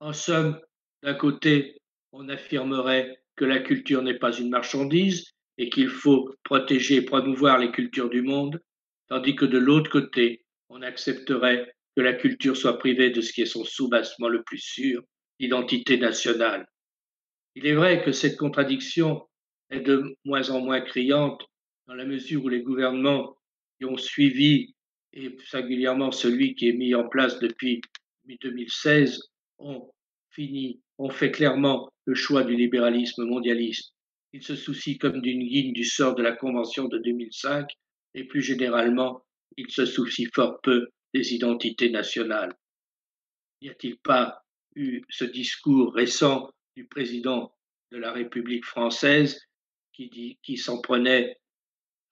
[0.00, 0.60] En somme,
[1.02, 1.78] d'un côté,
[2.12, 7.58] on affirmerait que la culture n'est pas une marchandise et qu'il faut protéger et promouvoir
[7.58, 8.60] les cultures du monde,
[9.08, 13.42] tandis que de l'autre côté, on accepterait que la culture soit privée de ce qui
[13.42, 15.02] est son soubassement le plus sûr,
[15.40, 16.68] l'identité nationale.
[17.54, 19.26] Il est vrai que cette contradiction
[19.70, 21.42] est de moins en moins criante
[21.86, 23.37] dans la mesure où les gouvernements
[23.78, 24.74] qui ont suivi,
[25.12, 27.80] et singulièrement celui qui est mis en place depuis
[28.26, 29.20] 2016,
[29.58, 29.90] ont
[30.30, 33.92] fini, ont fait clairement le choix du libéralisme mondialiste.
[34.32, 37.68] Ils se soucient comme d'une guine du sort de la Convention de 2005
[38.14, 39.24] et plus généralement,
[39.56, 42.54] ils se soucient fort peu des identités nationales.
[43.62, 44.42] N'y a-t-il pas
[44.74, 47.52] eu ce discours récent du président
[47.90, 49.40] de la République française
[49.92, 51.36] qui, dit, qui s'en prenait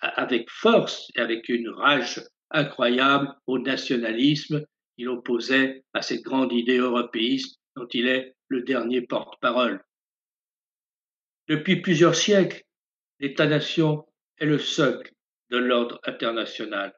[0.00, 4.64] avec force et avec une rage incroyable au nationalisme
[4.96, 9.82] qu'il opposait à cette grande idée européiste dont il est le dernier porte-parole.
[11.48, 12.62] Depuis plusieurs siècles,
[13.20, 14.06] l'État-nation
[14.38, 15.12] est le socle
[15.50, 16.94] de l'ordre international.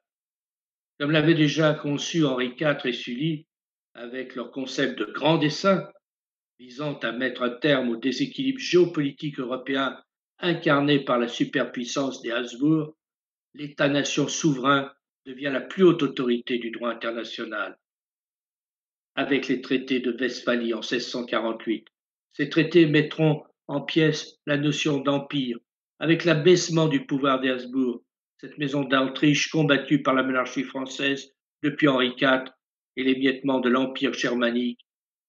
[0.98, 3.46] Comme l'avaient déjà conçu Henri IV et Sully
[3.94, 5.88] avec leur concept de grand dessein
[6.58, 10.02] visant à mettre un terme au déséquilibre géopolitique européen
[10.40, 12.96] incarné par la superpuissance des Habsbourg,
[13.55, 14.92] l'État-nation souverain
[15.27, 17.79] devient la plus haute autorité du droit international.
[19.14, 21.87] Avec les traités de Westphalie en 1648,
[22.33, 25.59] ces traités mettront en pièces la notion d'empire,
[25.98, 28.03] avec l'abaissement du pouvoir des Habsbourg,
[28.40, 32.44] cette maison d'Autriche combattue par la monarchie française depuis Henri IV
[32.96, 34.81] et l'émiettement de l'empire germanique,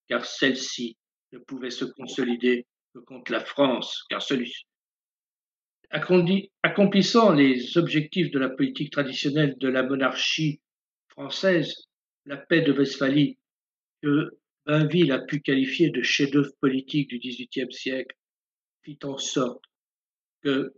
[0.07, 0.97] car celle-ci
[1.31, 4.53] ne pouvait se consolider que contre la France, car celui
[5.91, 10.61] accomplissant les objectifs de la politique traditionnelle de la monarchie
[11.07, 11.87] française,
[12.25, 13.37] la paix de Westphalie,
[14.01, 18.15] que Bainville a pu qualifier de chef-d'œuvre politique du XVIIIe siècle,
[18.83, 19.63] fit en sorte
[20.41, 20.73] que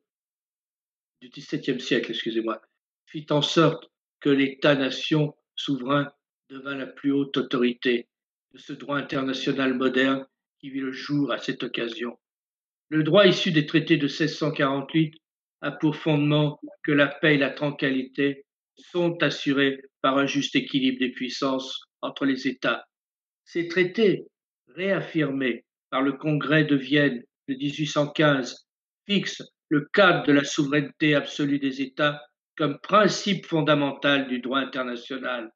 [1.22, 2.62] du XVIIe siècle, excusez-moi,
[3.06, 6.12] fit en sorte que l'État-nation souverain
[6.50, 8.08] devint la plus haute autorité
[8.54, 10.26] de ce droit international moderne
[10.60, 12.18] qui vit le jour à cette occasion.
[12.92, 15.14] Le droit issu des traités de 1648
[15.62, 18.44] a pour fondement que la paix et la tranquillité
[18.76, 22.84] sont assurés par un juste équilibre des puissances entre les États.
[23.46, 24.26] Ces traités,
[24.76, 28.68] réaffirmés par le Congrès de Vienne de 1815,
[29.08, 32.22] fixent le cadre de la souveraineté absolue des États
[32.58, 35.50] comme principe fondamental du droit international,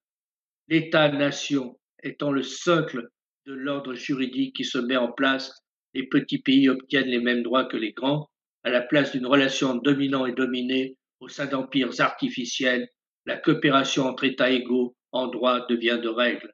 [0.69, 3.09] l'État-nation étant le socle
[3.45, 5.64] de l'ordre juridique qui se met en place,
[5.95, 8.29] les petits pays obtiennent les mêmes droits que les grands,
[8.63, 12.89] à la place d'une relation dominant et dominé au sein d'empires artificiels,
[13.25, 16.53] la coopération entre États égaux en droit devient de règle.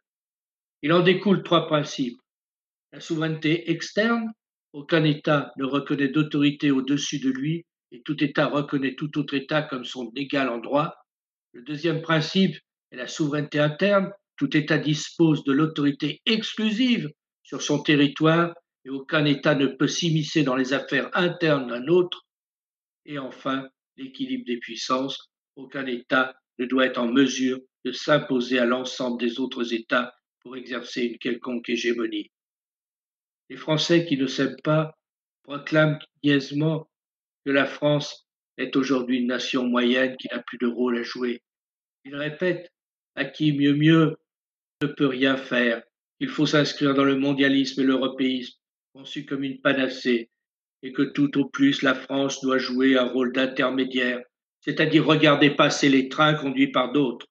[0.84, 2.20] Il en découle trois principes.
[2.92, 4.32] La souveraineté externe,
[4.74, 9.64] aucun État ne reconnaît d'autorité au-dessus de lui et tout État reconnaît tout autre État
[9.64, 10.94] comme son égal en droit.
[11.54, 12.56] Le deuxième principe
[12.92, 17.10] est la souveraineté interne, tout État dispose de l'autorité exclusive
[17.44, 18.54] sur son territoire
[18.86, 22.26] et aucun État ne peut s'immiscer dans les affaires internes d'un autre.
[23.06, 23.68] Et enfin,
[23.98, 25.32] l'équilibre des puissances.
[25.56, 30.56] Aucun État ne doit être en mesure de s'imposer à l'ensemble des autres États pour
[30.56, 32.32] exercer une quelconque hégémonie.
[33.50, 34.98] Les Français qui ne s'aiment pas
[35.44, 36.90] proclament niaisement
[37.46, 41.42] que la France est aujourd'hui une nation moyenne qui n'a plus de rôle à jouer.
[42.06, 42.72] Ils répètent
[43.16, 44.18] à qui mieux mieux
[44.82, 45.84] ne peut rien faire.
[46.20, 48.61] Il faut s'inscrire dans le mondialisme et l'européisme,
[48.94, 50.30] conçu comme une panacée,
[50.84, 54.22] et que tout au plus la France doit jouer un rôle d'intermédiaire,
[54.62, 57.28] c'est-à-dire regarder passer les trains conduits par d'autres.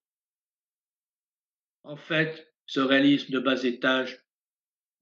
[1.83, 4.21] En fait, ce réalisme de bas étage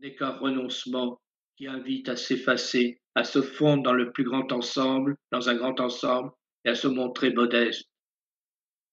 [0.01, 1.21] n'est qu'un renoncement
[1.57, 5.81] qui invite à s'effacer, à se fondre dans le plus grand ensemble, dans un grand
[5.81, 6.31] ensemble,
[6.65, 7.89] et à se montrer modeste.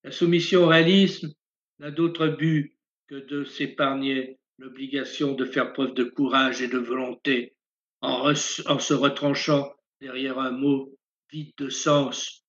[0.04, 1.32] La soumission au réalisme
[1.78, 2.76] n'a d'autre but
[3.06, 7.55] que de s'épargner l'obligation de faire preuve de courage et de volonté
[8.00, 10.96] en, se retranchant derrière un mot
[11.30, 12.44] vide de sens.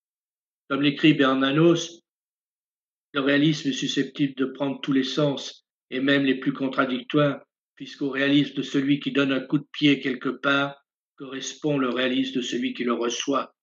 [0.70, 2.02] Comme l'écrit Bernanos,
[3.14, 7.42] le réalisme est susceptible de prendre tous les sens, et même les plus contradictoires,
[7.76, 10.76] puisqu'au réalisme de celui qui donne un coup de pied quelque part
[11.16, 13.56] correspond le réalisme de celui qui le reçoit.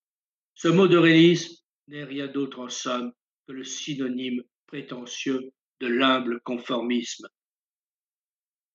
[0.55, 1.55] Ce mot de réalisme
[1.88, 3.12] n'est rien d'autre en somme
[3.47, 7.27] que le synonyme prétentieux de l'humble conformisme.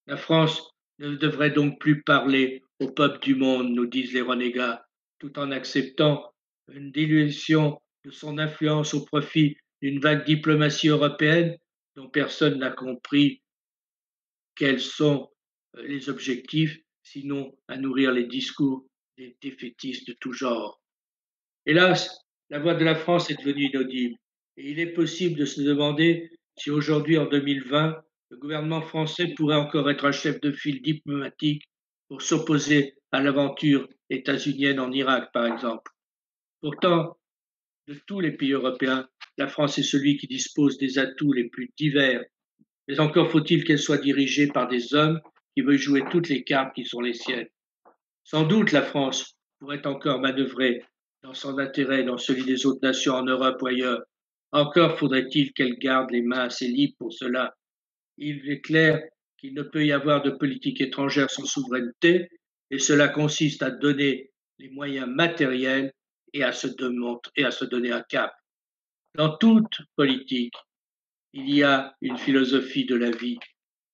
[0.08, 4.86] La France ne devrait donc plus parler au peuple du monde, nous disent les renégats,
[5.20, 6.34] tout en acceptant
[6.72, 11.58] une dilution de son influence au profit d'une vague diplomatie européenne
[11.96, 13.42] dont personne n'a compris
[14.56, 15.30] quels sont
[15.78, 18.86] euh, les objectifs, sinon à nourrir les discours
[19.18, 20.82] des défaitistes de tout genre.
[21.66, 24.16] Hélas, la voix de la France est devenue inaudible,
[24.58, 29.56] et il est possible de se demander si aujourd'hui, en 2020, le gouvernement français pourrait
[29.56, 31.64] encore être un chef de file diplomatique
[32.10, 35.92] pour s'opposer à l'aventure états-unienne en Irak, par exemple.
[36.62, 37.18] Pourtant,
[37.88, 41.72] de tous les pays européens, la France est celui qui dispose des atouts les plus
[41.78, 42.26] divers
[42.90, 45.22] mais encore faut-il qu'elle soit dirigée par des hommes
[45.56, 47.48] qui veulent jouer toutes les cartes qui sont les siennes.
[48.24, 50.84] Sans doute la France pourrait encore manœuvrer
[51.22, 54.02] dans son intérêt, dans celui des autres nations en Europe ou ailleurs.
[54.52, 57.54] Encore faudrait-il qu'elle garde les mains assez libres pour cela.
[58.18, 59.00] Il est clair
[59.40, 62.30] qu'il ne peut y avoir de politique étrangère sans souveraineté,
[62.72, 65.94] et cela consiste à donner les moyens matériels
[66.34, 66.68] et à se,
[67.36, 68.34] et à se donner un cap.
[69.16, 70.56] Dans toute politique,
[71.34, 73.40] il y a une philosophie de la vie.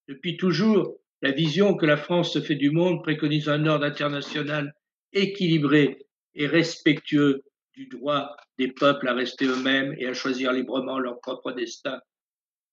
[0.08, 4.74] Depuis toujours, la vision que la France se fait du monde préconise un ordre international
[5.14, 11.20] équilibré et respectueux du droit des peuples à rester eux-mêmes et à choisir librement leur
[11.22, 12.00] propre destin.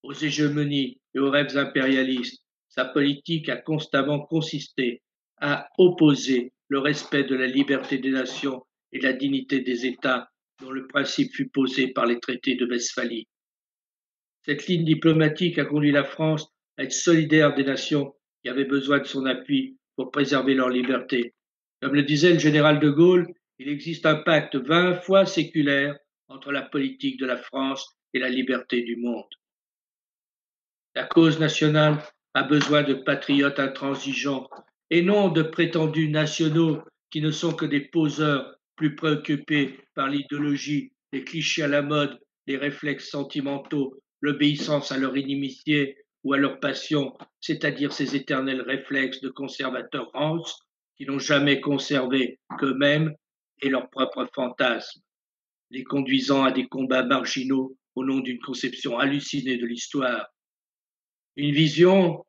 [0.03, 2.42] Aux hégémonies et aux rêves impérialistes,
[2.75, 5.03] sa politique a constamment consisté
[5.37, 10.71] à opposer le respect de la liberté des nations et la dignité des États dont
[10.71, 13.29] le principe fut posé par les traités de Westphalie.
[14.47, 16.47] Cette ligne diplomatique a conduit la France
[16.79, 21.35] à être solidaire des nations qui avaient besoin de son appui pour préserver leur liberté.
[21.83, 23.27] Comme le disait le général de Gaulle,
[23.59, 28.31] il existe un pacte vingt fois séculaire entre la politique de la France et la
[28.31, 29.29] liberté du monde.
[30.95, 32.03] La cause nationale
[32.35, 34.49] a besoin de patriotes intransigeants
[34.91, 40.93] et non de prétendus nationaux qui ne sont que des poseurs plus préoccupés par l'idéologie,
[41.13, 46.61] les clichés à la mode, les réflexes sentimentaux l'obéissance à leur inimitié ou à leur
[46.61, 50.59] passion, c'est-à-dire ces éternels réflexes de conservateurs rances
[50.97, 53.13] qui n'ont jamais conservé qu'eux-mêmes
[53.61, 55.01] et leurs propres fantasmes,
[55.71, 60.32] les conduisant à des combats marginaux au nom d'une conception hallucinée de l'histoire.
[61.37, 62.25] Une vision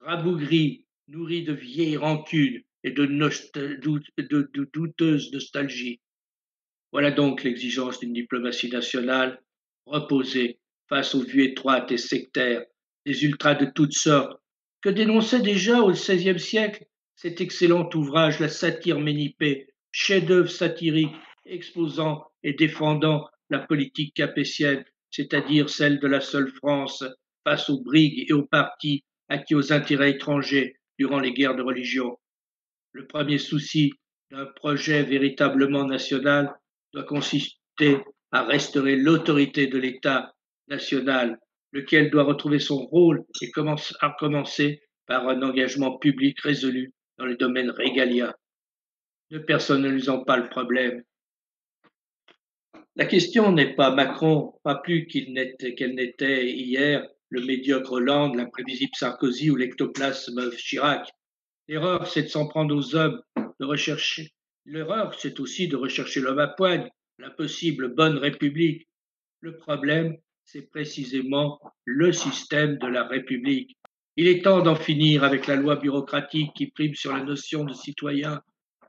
[0.00, 6.00] rabougrie, nourrie de vieilles rancunes et de, de, de douteuses nostalgies.
[6.90, 9.42] Voilà donc l'exigence d'une diplomatie nationale
[9.84, 12.64] reposée face aux vues étroites et sectaires
[13.04, 14.40] des ultras de toutes sortes,
[14.80, 22.24] que dénonçait déjà au XVIe siècle cet excellent ouvrage La satire ménipée, chef-d'œuvre satirique exposant
[22.42, 27.04] et défendant la politique capétienne, c'est-à-dire celle de la seule France
[27.48, 32.18] face aux brigues et aux partis acquis aux intérêts étrangers durant les guerres de religion.
[32.92, 33.94] Le premier souci
[34.30, 36.54] d'un projet véritablement national
[36.92, 40.34] doit consister à restaurer l'autorité de l'État
[40.68, 41.38] national,
[41.72, 47.24] lequel doit retrouver son rôle et commence à commencer par un engagement public résolu dans
[47.24, 48.34] les domaines régaliens.
[49.30, 51.02] Ne personnalisant pas le problème.
[52.96, 59.50] La question n'est pas Macron, pas plus qu'elle n'était hier, le médiocre Hollande, l'imprévisible Sarkozy
[59.50, 61.08] ou l'ectoplasme Chirac.
[61.68, 63.20] L'erreur, c'est de s'en prendre aux hommes,
[63.60, 64.30] de rechercher.
[64.64, 68.88] L'erreur, c'est aussi de rechercher l'homme à poigne, la possible bonne république.
[69.40, 73.76] Le problème, c'est précisément le système de la République.
[74.16, 77.72] Il est temps d'en finir avec la loi bureaucratique qui prime sur la notion de
[77.72, 78.40] citoyen.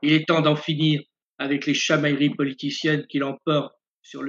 [0.02, 1.02] Il est temps d'en finir
[1.38, 4.22] avec les chamailleries politiciennes qui l'emportent sur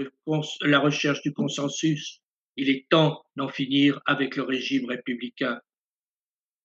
[0.62, 2.21] la recherche du consensus.
[2.62, 5.60] Il est temps d'en finir avec le régime républicain.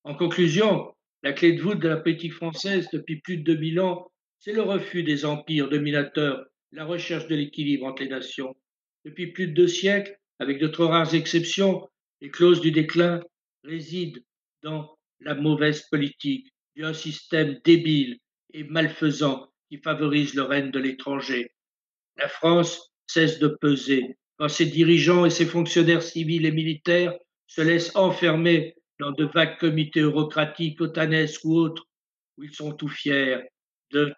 [0.04, 0.92] En conclusion,
[1.22, 4.60] la clé de voûte de la politique française depuis plus de 2000 ans, c'est le
[4.60, 8.54] refus des empires dominateurs, la recherche de l'équilibre entre les nations.
[9.06, 11.88] Depuis plus de deux siècles, avec d'autres rares exceptions,
[12.20, 13.22] les clauses du déclin
[13.64, 14.20] résident
[14.62, 18.18] dans la mauvaise politique d'un système débile
[18.52, 21.54] et malfaisant qui favorise le règne de l'étranger.
[22.18, 27.14] La France cesse de peser quand ses dirigeants et ses fonctionnaires civils et militaires
[27.46, 31.86] se laissent enfermer dans de vagues comités eurocratiques, otanesques ou autres,
[32.36, 33.38] où ils sont tout fiers
[33.90, 34.12] de,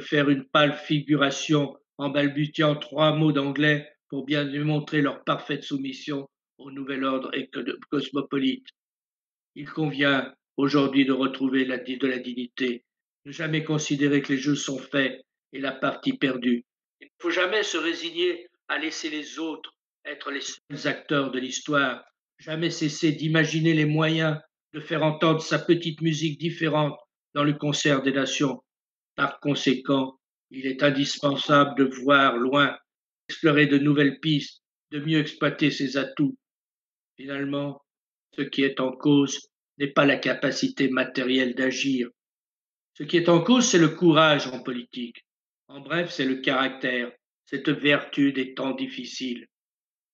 [0.00, 6.28] faire une pâle figuration en balbutiant trois mots d'anglais pour bien démontrer leur parfaite soumission
[6.58, 7.30] au nouvel ordre
[7.90, 8.66] cosmopolite.
[9.54, 12.84] Il convient aujourd'hui de retrouver de la dignité,
[13.24, 15.22] ne jamais considérer que les jeux sont faits
[15.52, 16.64] et la partie perdue.
[17.00, 21.40] Il ne faut jamais se résigner à laisser les autres être les seuls acteurs de
[21.40, 22.04] l'histoire,
[22.38, 24.38] jamais cesser d'imaginer les moyens
[24.72, 26.96] de faire entendre sa petite musique différente
[27.34, 28.62] dans le concert des nations.
[29.16, 30.18] Par conséquent,
[30.50, 32.78] il est indispensable de voir loin,
[33.28, 34.62] explorer de nouvelles pistes,
[34.92, 36.38] de mieux exploiter ses atouts.
[37.16, 37.82] Finalement,
[38.36, 39.48] ce qui est en cause
[39.78, 42.08] n'est pas la capacité matérielle d'agir.
[42.94, 45.24] Ce qui est en cause, c'est le courage en politique.
[45.66, 47.10] En bref, c'est le caractère,
[47.50, 49.48] cette vertu des temps difficiles.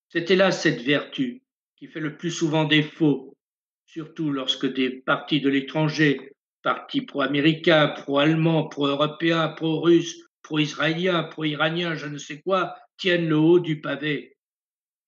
[0.08, 1.42] C'est hélas cette vertu
[1.76, 3.36] qui fait le plus souvent défaut,
[3.84, 6.32] surtout lorsque des partis de l'étranger,
[6.62, 13.82] partis pro-américains, pro-allemands, pro-européens, pro-russes, pro-israéliens, pro-iraniens, je ne sais quoi, tiennent le haut du
[13.82, 14.38] pavé.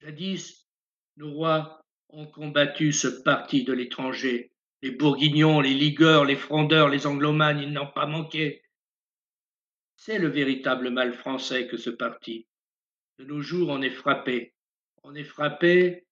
[0.03, 0.69] Jadis,
[1.17, 4.53] nos rois ont combattu ce parti de l'étranger.
[4.83, 8.61] Les bourguignons, les ligueurs, les frondeurs, les anglomanes, ils n'ont pas manqué.
[10.01, 12.47] C'est le véritable mal français que ce parti.
[13.19, 14.55] De nos jours, on est frappé.
[15.03, 16.07] On est frappé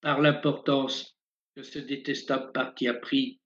[0.00, 1.16] par l'importance
[1.54, 3.38] que ce détestable parti a pris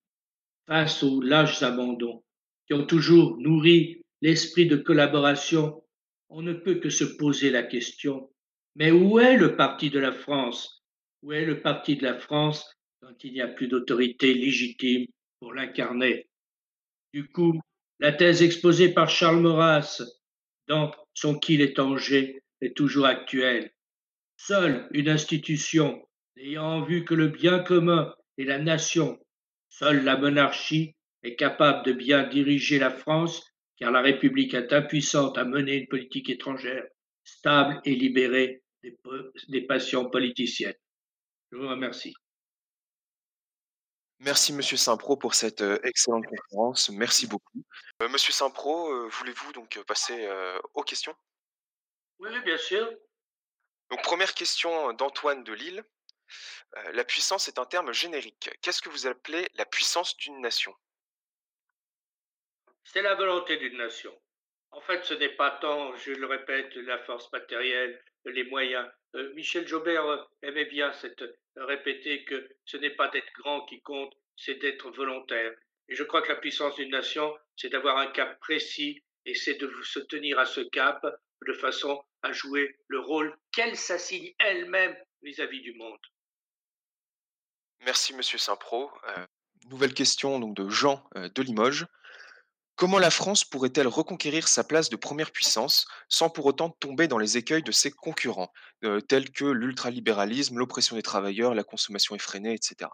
[0.66, 2.24] face aux lâches abandons
[2.66, 5.85] qui ont toujours nourri l'esprit de collaboration.
[6.31, 8.33] On ne peut que se poser la question,
[8.77, 10.83] mais où est le parti de la France?
[11.22, 12.66] Où est le parti de la France
[13.01, 15.05] quand il n'y a plus d'autorité légitime
[15.39, 16.29] pour l'incarner?
[17.12, 17.61] Du coup,
[17.99, 20.03] la thèse exposée par Charles Maurras
[20.68, 23.72] dans son Qu'il est Angers est toujours actuelle.
[24.36, 29.18] Seule une institution n'ayant en vue que le bien commun et la nation,
[29.68, 33.42] seule la monarchie est capable de bien diriger la France,
[33.78, 36.84] car la République est impuissante à mener une politique étrangère
[37.24, 38.62] stable et libérée
[39.49, 40.74] des passions politiciennes.
[41.51, 42.14] Je vous remercie.
[44.19, 46.89] Merci Monsieur Saint-Pro pour cette euh, excellente conférence.
[46.89, 47.62] Merci beaucoup.
[48.03, 51.14] Euh, Monsieur Saint-Pro, euh, voulez-vous donc passer euh, aux questions?
[52.19, 52.91] Oui, bien sûr.
[53.91, 55.85] Donc première question d'Antoine de Lille.
[56.93, 58.51] La puissance est un terme générique.
[58.61, 60.75] Qu'est-ce que vous appelez la puissance d'une nation?
[62.85, 64.12] C'est la volonté d'une nation.
[64.73, 68.91] En fait, ce n'est pas tant, je le répète, la force matérielle, les moyens.
[69.17, 71.25] Euh, Michel Jobert aimait bien cette,
[71.57, 75.53] répéter que ce n'est pas d'être grand qui compte, c'est d'être volontaire.
[75.89, 79.55] Et je crois que la puissance d'une nation, c'est d'avoir un cap précis et c'est
[79.55, 81.05] de se tenir à ce cap
[81.47, 85.99] de façon à jouer le rôle qu'elle s'assigne elle-même vis-à-vis du monde.
[87.85, 88.91] Merci Monsieur Saint-Pro.
[89.09, 89.27] Euh,
[89.71, 91.87] nouvelle question donc de Jean euh, de Limoges.
[92.77, 97.16] Comment la France pourrait-elle reconquérir sa place de première puissance sans pour autant tomber dans
[97.16, 98.53] les écueils de ses concurrents,
[98.85, 102.91] euh, tels que l'ultralibéralisme, l'oppression des travailleurs, la consommation effrénée, etc.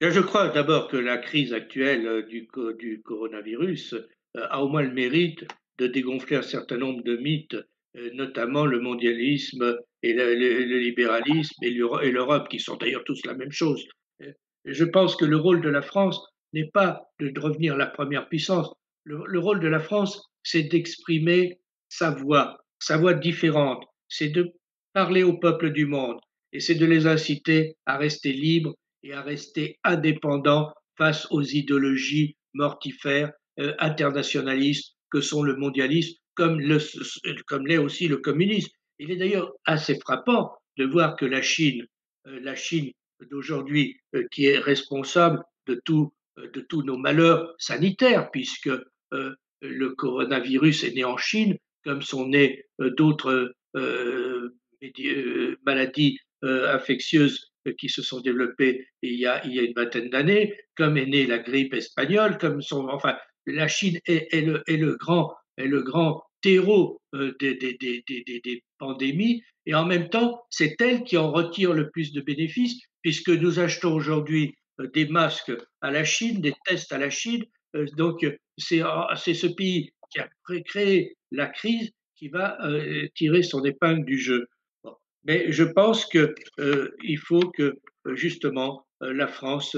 [0.00, 2.48] Je crois d'abord que la crise actuelle du,
[2.78, 3.94] du coronavirus
[4.34, 5.44] a au moins le mérite
[5.76, 7.56] de dégonfler un certain nombre de mythes,
[8.14, 13.86] notamment le mondialisme et le libéralisme et l'Europe, qui sont d'ailleurs tous la même chose.
[14.64, 18.72] Je pense que le rôle de la France n'est pas de revenir la première puissance.
[19.04, 24.52] Le, le rôle de la France, c'est d'exprimer sa voix, sa voix différente, c'est de
[24.92, 26.18] parler au peuple du monde
[26.52, 32.36] et c'est de les inciter à rester libres et à rester indépendants face aux idéologies
[32.54, 38.70] mortifères, euh, internationalistes que sont le mondialisme, comme l'est aussi le communisme.
[38.98, 41.86] Il est d'ailleurs assez frappant de voir que la Chine,
[42.24, 42.92] la Chine
[43.30, 43.98] d'aujourd'hui,
[44.30, 48.70] qui est responsable de, tout, de tous nos malheurs sanitaires, puisque
[49.10, 53.54] le coronavirus est né en Chine, comme sont nées d'autres
[55.64, 61.26] maladies infectieuses qui se sont développées il y a, une vingtaine d'années, comme est née
[61.26, 63.16] la grippe espagnole, comme sont, enfin,
[63.46, 65.70] la Chine est, le, grand, est
[66.42, 71.74] terreau des, des, des, des, pandémies, et en même temps, c'est elle qui en retire
[71.74, 74.54] le plus de bénéfices, puisque nous achetons aujourd'hui
[74.94, 77.44] des masques à la Chine, des tests à la Chine,
[77.96, 78.26] donc
[78.58, 78.82] c'est
[79.34, 80.28] ce pays qui a
[80.64, 82.58] créé la crise qui va
[83.14, 84.46] tirer son épingle du jeu.
[85.24, 87.78] Mais je pense qu'il euh, faut que
[88.14, 89.76] justement la France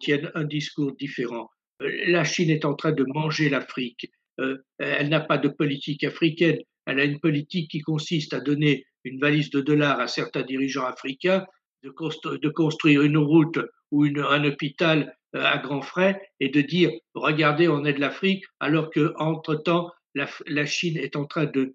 [0.00, 1.50] tienne un discours différent.
[1.80, 4.10] La Chine est en train de manger l'Afrique.
[4.78, 6.58] elle n'a pas de politique africaine.
[6.86, 10.86] Elle a une politique qui consiste à donner une valise de dollars à certains dirigeants
[10.86, 11.44] africains,
[11.84, 13.58] de, construire une route
[13.90, 18.90] ou un hôpital à grands frais et de dire regardez, on est de l'Afrique, alors
[18.90, 21.74] qu'entre-temps, la, la, Chine est en train de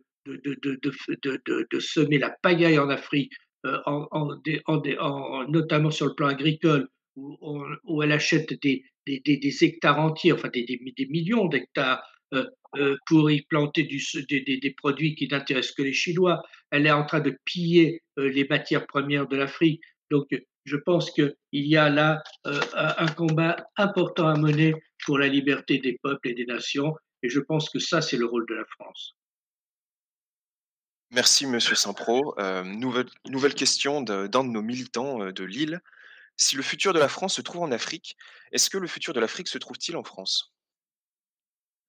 [1.80, 3.34] semer la pagaille en Afrique,
[3.66, 6.88] euh, en, notamment sur le plan agricole,
[7.18, 10.80] où, elle achète des, hectares entiers, enfin des,
[11.10, 12.02] millions d'hectares
[12.34, 12.46] euh,
[12.78, 16.42] euh, pour y planter des, produits qui n'intéressent que les Chinois.
[16.72, 19.82] Elle est en train de piller les matières premières de l'Afrique.
[20.10, 20.28] Donc,
[20.66, 24.74] je pense qu'il y a là un combat important à mener
[25.06, 26.96] pour la liberté des peuples et des nations.
[27.24, 29.16] Et je pense que ça, c'est le rôle de la France.
[31.12, 32.36] Merci Monsieur Saint-Pro.
[32.40, 35.82] Euh, nouvelle, nouvelle question d'un de, nos militants euh, de Lille.
[36.38, 38.16] Si le futur de la France se trouve en Afrique,
[38.52, 40.54] est-ce que le futur de l'Afrique se trouve-t-il en France?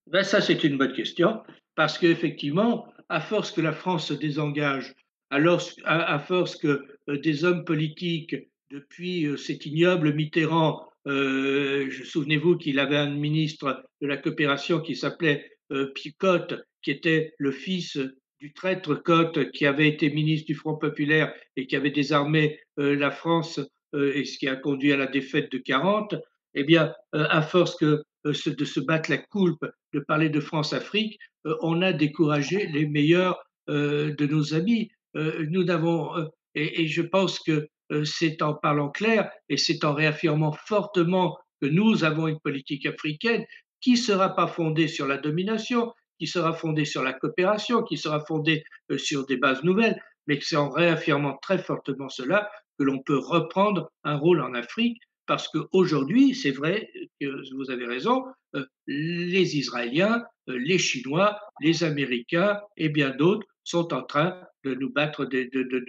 [0.07, 1.43] Ben Ça, c'est une bonne question,
[1.75, 4.95] parce qu'effectivement, à force que la France se désengage,
[5.31, 8.37] alors, à, force que euh, des hommes politiques,
[8.71, 15.51] depuis cet ignoble Mitterrand, souvenez-vous qu'il avait un ministre de la coopération qui s'appelait
[15.95, 17.99] Picotte, qui était le fils
[18.41, 22.97] du traître Cotte, qui avait été ministre du Front populaire et qui avait désarmé euh,
[22.97, 23.61] la France,
[23.95, 26.15] euh, et ce qui a conduit à la défaite de 40,
[26.55, 29.65] eh bien, euh, à force que, de se battre la coulpe,
[29.95, 31.19] de parler de France-Afrique,
[31.63, 34.91] on a découragé les meilleurs de nos amis.
[35.15, 36.13] Nous n'avons,
[36.55, 37.69] et, et, je pense que
[38.05, 43.45] c'est en parlant clair et c'est en réaffirmant fortement que nous avons une politique africaine
[43.81, 47.97] qui ne sera pas fondée sur la domination, qui sera fondée sur la coopération, qui
[47.97, 52.85] sera fondée euh, sur des bases nouvelles, mais c'est en réaffirmant très fortement cela que
[52.85, 56.91] l'on peut reprendre un rôle en Afrique, parce qu'aujourd'hui, c'est vrai
[57.21, 63.47] que vous avez raison, euh, les Israéliens, euh, les Chinois, les Américains et bien d'autres
[63.65, 65.81] sont en train de nous battre, de, de, de,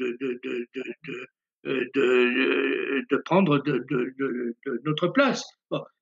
[1.63, 5.43] de prendre de, notre place.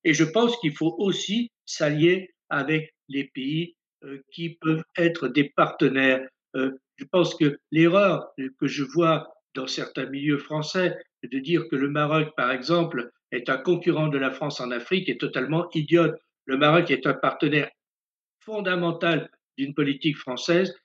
[0.04, 5.50] Et je pense qu'il faut aussi s'allier avec les pays euh, qui peuvent être des
[5.56, 6.26] partenaires.
[6.56, 11.76] Euh, je pense que l'erreur que je vois dans certains milieux français de dire que
[11.76, 16.20] le Maroc, par exemple, est un concurrent de la France en Afrique est totalement idiote.
[16.46, 17.70] Le Maroc est un partenaire
[18.40, 20.76] fondamental d'une politique française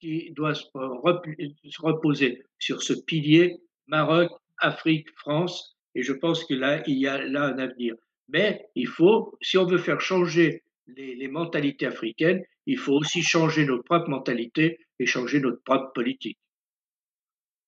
[0.00, 5.76] qui doit se reposer sur ce pilier Maroc, Afrique, France.
[5.94, 7.94] Et je pense que là, il y a là un avenir.
[8.28, 13.64] Mais il faut, si on veut faire changer les, mentalités africaines, il faut aussi changer
[13.66, 16.38] nos propres mentalités et changer notre propre politique.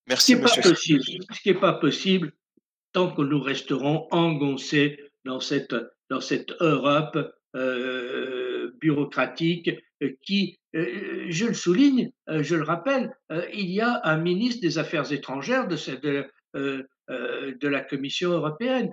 [0.07, 2.31] Merci, ce Pas possible, ce qui n'est pas possible
[2.93, 5.75] tant que nous resterons engoncés dans cette,
[6.09, 7.17] dans cette Europe
[7.55, 9.69] euh, bureaucratique
[10.01, 10.59] euh, qui,
[11.29, 13.11] je le souligne, je le rappelle,
[13.53, 16.27] il y a un ministre des Affaires étrangères de,
[17.63, 18.91] la Commission européenne.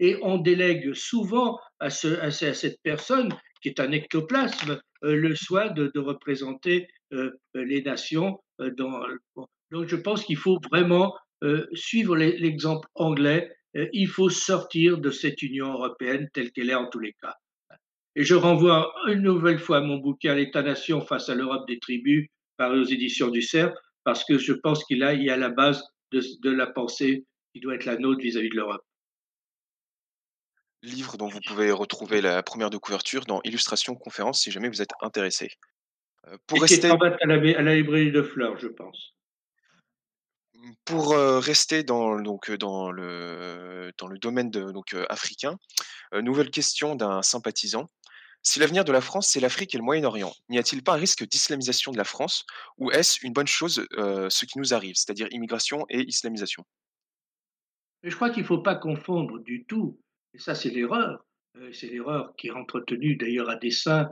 [0.00, 5.34] et on délègue souvent à, ce, à cette personne qui est un ectoplasme, euh, le
[5.34, 8.40] soin de, représenter euh, les nations.
[8.60, 11.14] Euh, donc je pense qu'il faut vraiment
[11.72, 13.50] suivre l'exemple anglais.
[13.74, 17.34] il faut sortir de cette Union européenne telle qu'elle est en tous les cas.
[18.16, 22.80] Et je renvoie une nouvelle fois mon bouquin L'État-nation face à l'Europe des tribus, paru
[22.80, 23.72] aux éditions du CERF,
[24.04, 25.82] parce que je pense qu'il y a la base
[26.12, 28.84] de, de, la pensée qui doit être la nôtre vis à -vis de l'Europe
[30.82, 34.82] livre dont vous pouvez retrouver la première de couverture dans Illustration Conférence si jamais vous
[34.82, 35.50] êtes intéressé.
[36.26, 36.96] Euh, pour rester à
[37.26, 39.14] la, à la librairie de Fleurs, je pense.
[40.84, 45.58] Pour euh, rester dans, donc, dans, le, dans le domaine de, donc, euh, africain,
[46.12, 47.86] nouvelle question d'un sympathisant.
[48.42, 51.28] Si l'avenir de la France, c'est l'Afrique et le Moyen-Orient, n'y a-t-il pas un risque
[51.28, 52.46] d'islamisation de la France
[52.78, 56.64] ou est-ce une bonne chose ce qui nous arrive, c'est-à-dire immigration et islamisation?
[58.02, 60.00] Je crois qu'il ne faut pas confondre du tout,
[60.32, 61.26] et ça c'est l'erreur,
[61.72, 64.08] c'est l'erreur qui est entretenue d'ailleurs à dessein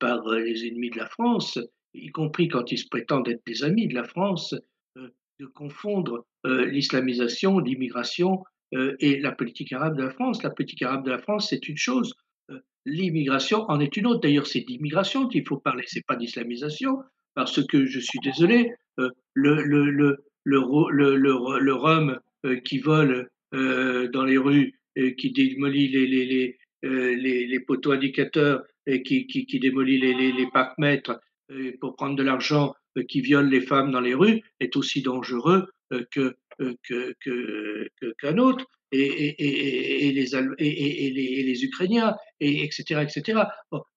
[0.00, 1.56] par les ennemis de la France,
[1.94, 4.56] y compris quand ils se prétendent être des amis de la France,
[4.96, 10.42] de confondre l'islamisation, l'immigration et la politique arabe de la France.
[10.42, 12.12] La politique arabe de la France, c'est une chose,
[12.88, 14.20] l'immigration en est une autre.
[14.20, 16.98] D'ailleurs, c'est d'immigration qu'il faut parler, c'est pas d'islamisation,
[17.34, 20.16] parce que je suis désolé, euh, le,
[21.72, 24.74] rhum euh, qui vole euh, dans les rues,
[25.16, 31.20] qui démolit les, les, poteaux indicateurs et qui, démolit les, les, parcs-mètres
[31.52, 32.74] euh, pour prendre de l'argent,
[33.08, 35.68] qui viole les femmes dans les rues, est aussi dangereux
[36.10, 37.88] que, euh, que, que,
[38.20, 38.64] qu'un autre.
[38.90, 43.02] Et, et, et, et, les, et, et, et les, et les Ukrainiens, et, etc.
[43.02, 43.42] etc.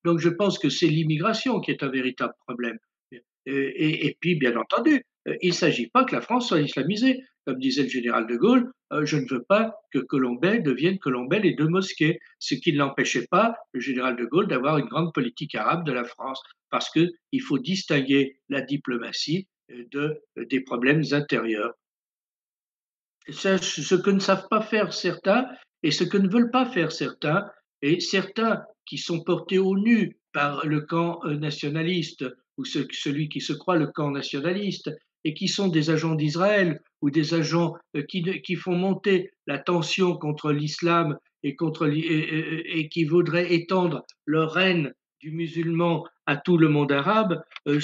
[0.03, 2.78] Donc je pense que c'est l'immigration qui est un véritable problème.
[3.12, 6.62] Et, et, et puis, bien entendu, euh, il ne s'agit pas que la France soit
[6.62, 7.22] islamisée.
[7.45, 11.39] Comme disait le général de Gaulle, euh, je ne veux pas que Colombey devienne Colombey
[11.39, 15.12] les deux mosquées, ce qui ne l'empêchait pas, le général de Gaulle, d'avoir une grande
[15.12, 16.39] politique arabe de la France,
[16.70, 21.74] parce qu'il faut distinguer la diplomatie de, des problèmes intérieurs.
[23.30, 25.45] Ce que ne savent pas faire certains
[25.84, 27.45] et ce que ne veulent pas faire certains,
[27.82, 32.26] et certains qui sont portés au nu par le camp euh, nationaliste
[32.57, 34.91] ou ce- celui qui se croit le camp nationaliste
[35.24, 40.15] et qui sont des agents d'Israël ou des agents euh, qui, font monter la tension
[40.17, 41.55] contre l'islam et,
[42.89, 47.80] qui voudraient étendre leur règne du musulman à tout le monde arabe, euh,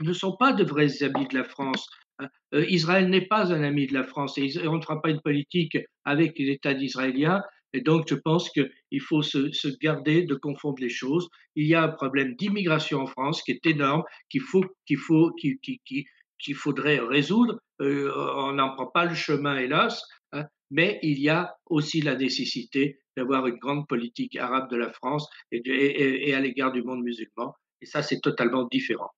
[0.00, 1.86] ne sont pas de vrais amis de la France.
[2.22, 2.28] Hein.
[2.54, 5.20] Euh, Israël n'est pas un ami de la France et on ne fera pas une
[5.20, 7.42] politique avec l'État d'israélien.
[7.74, 9.48] Et donc, je pense qu'il faut se,
[9.80, 11.28] garder de confondre les choses.
[11.56, 16.98] Il y a un problème d'immigration en France qui est énorme, qu'il faut, qu'il faudrait
[16.98, 17.58] résoudre.
[17.80, 22.14] Euh, on n'en prend pas le chemin, hélas, hein, mais il y a aussi la
[22.14, 27.54] nécessité d'avoir une grande politique arabe de la France et à l'égard du monde musulman.
[27.80, 29.10] Et ça, c'est totalement différent.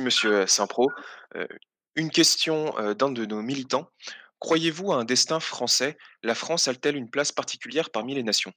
[0.00, 0.90] Monsieur Saint-Pro.
[1.96, 3.90] Une question d'un de nos militants.
[4.38, 5.96] Croyez-vous à un destin français?
[6.22, 8.52] La France a-t-elle une place particulière parmi les nations?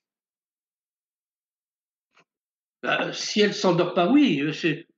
[2.84, 4.44] Bah, si elle s'endort pas, oui.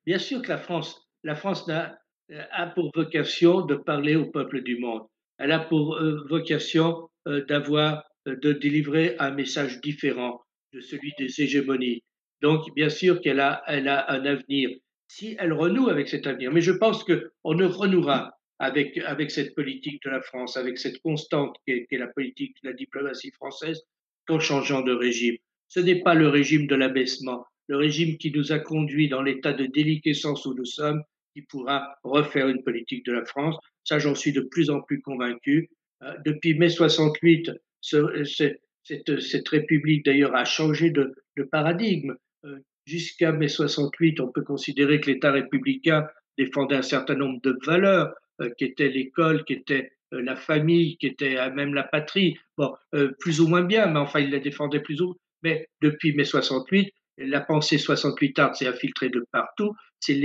[0.06, 4.78] Bien sûr que la France, la France a pour vocation de parler au peuple du
[4.78, 5.04] monde.
[5.38, 5.98] Elle a pour
[6.30, 10.42] vocation d'avoir, de délivrer un message différent
[10.74, 12.04] de celui des hégémonies.
[12.42, 14.70] Donc, bien sûr qu'elle a, elle a un avenir.
[15.16, 19.54] Si elle renoue avec cet avenir, mais je pense qu'on ne renouera avec, avec cette
[19.54, 23.84] politique de la France, avec cette constante qui est, la politique de la diplomatie française,
[24.26, 25.36] qu'en changeant de régime.
[25.68, 29.54] Ce n'est pas le régime de l'abaissement, le régime qui nous a conduits dans l'état
[29.54, 31.04] de déliquescence où nous sommes,
[31.36, 33.56] qui pourra refaire une politique de la France.
[33.84, 35.70] Ça, j'en suis de plus en plus convaincu.
[36.02, 37.52] Euh, depuis mai 68,
[37.82, 42.16] ce, ce, cette, cette, république d'ailleurs a changé de, de paradigme.
[42.46, 46.08] Euh, Jusqu'à mai 68, on peut considérer que l'État républicain
[46.38, 50.98] défendait un certain nombre de valeurs, euh, qui étaient l'école, qui était euh, la famille,
[50.98, 52.38] qui était euh, même la patrie.
[52.58, 52.74] Bon,
[53.20, 55.16] plus ou moins bien, mais enfin, il la défendait plus ou moins.
[55.44, 59.76] Mais depuis mai 68, la pensée 68 art s'est infiltrée de partout.
[60.00, 60.16] C'est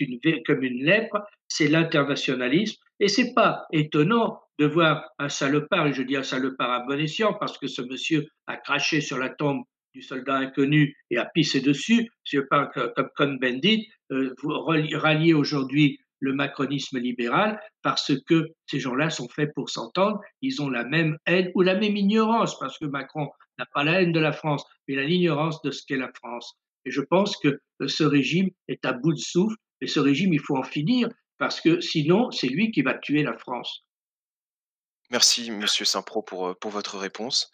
[0.00, 2.76] une comme une lèpre, c'est l'internationalisme.
[3.00, 6.98] Et c'est pas étonnant de voir un salopard, et je dis un salopard à bon
[6.98, 9.64] escient parce que ce monsieur a craché sur la tombe
[9.96, 12.06] du soldat inconnu et a pissé dessus.
[12.22, 19.08] Je parle comme Cohn-Bendit, euh, vous ralliez aujourd'hui le macronisme libéral parce que ces gens-là
[19.08, 20.20] sont faits pour s'entendre.
[20.42, 23.28] Ils ont la même haine ou la même ignorance parce que Macron
[23.58, 26.58] n'a pas la haine de la France, mais l'ignorance de ce qu'est la France.
[26.84, 30.40] Et je pense que ce régime est à bout de souffle et ce régime, il
[30.40, 33.82] faut en finir parce que sinon, c'est lui qui va tuer la France.
[35.10, 37.50] Merci, Monsieur Saint-Pro, pour, pour votre réponse.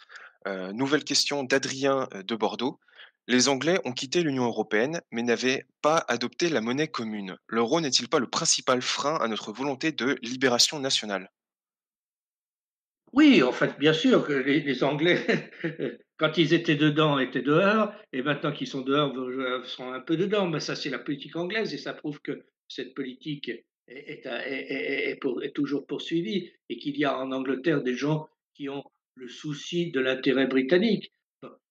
[0.47, 2.81] Euh, nouvelle question d'Adrien de Bordeaux.
[3.29, 7.37] Les Anglais ont quitté l'Union européenne, mais n'avaient pas adopté la monnaie commune.
[7.47, 11.31] L'euro n'est-il pas le principal frein à notre volonté de libération nationale?
[13.13, 15.51] Oui, en fait, bien sûr que les, Anglais,
[16.17, 19.13] quand ils étaient dedans, étaient dehors, et maintenant qu'ils sont dehors,
[19.67, 20.49] sont un peu dedans.
[20.49, 23.53] Mais ça, c'est la politique anglaise, et ça prouve que cette politique
[23.87, 25.21] est,
[25.55, 28.83] toujours poursuivie, et qu'il y a en Angleterre des gens qui ont
[29.15, 31.13] le souci de l'intérêt britannique.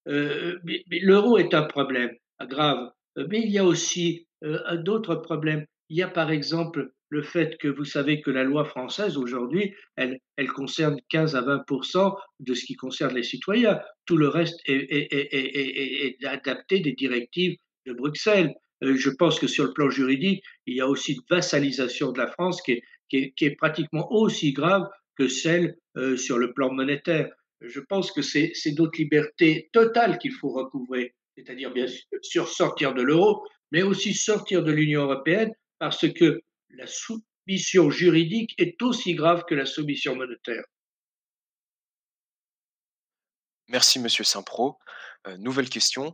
[0.07, 2.11] Euh, L'euro est un problème
[2.41, 5.65] grave, mais il y a aussi euh, d'autres problèmes.
[5.89, 9.73] Il y a par exemple le fait que vous savez que la loi française aujourd'hui,
[9.97, 10.17] elle,
[10.55, 11.65] concerne 15 à 20
[12.39, 13.81] de ce qui concerne les citoyens.
[14.05, 18.53] Tout le reste est, adapté des directives de Bruxelles.
[18.83, 22.19] Euh, je pense que sur le plan juridique, il y a aussi une vassalisation de
[22.19, 22.81] la France qui
[23.11, 24.87] est pratiquement aussi grave
[25.21, 27.29] que celle euh, sur le plan monétaire.
[27.61, 31.85] Je pense que c'est notre liberté totale qu'il faut recouvrer, c'est-à-dire bien
[32.23, 36.41] sûr sortir de l'euro, mais aussi sortir de l'Union européenne parce que
[36.71, 40.63] la soumission juridique est aussi grave que la soumission monétaire.
[43.67, 44.79] Merci, Monsieur Saint-Pro.
[45.27, 46.13] Euh, nouvelle question.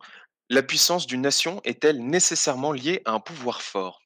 [0.50, 4.02] La puissance d'une nation est-elle nécessairement liée à un pouvoir fort?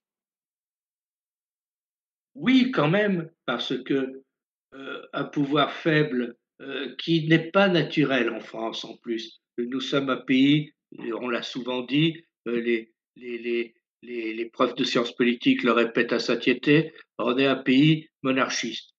[2.36, 4.24] Oui, quand même, parce que
[5.14, 9.42] un pouvoir faible euh, qui n'est pas naturel en France en plus.
[9.58, 15.72] Nous sommes un pays, on l'a souvent dit, euh, les, profs de sciences politiques le
[15.72, 18.92] répètent à satiété, on est un pays monarchiste.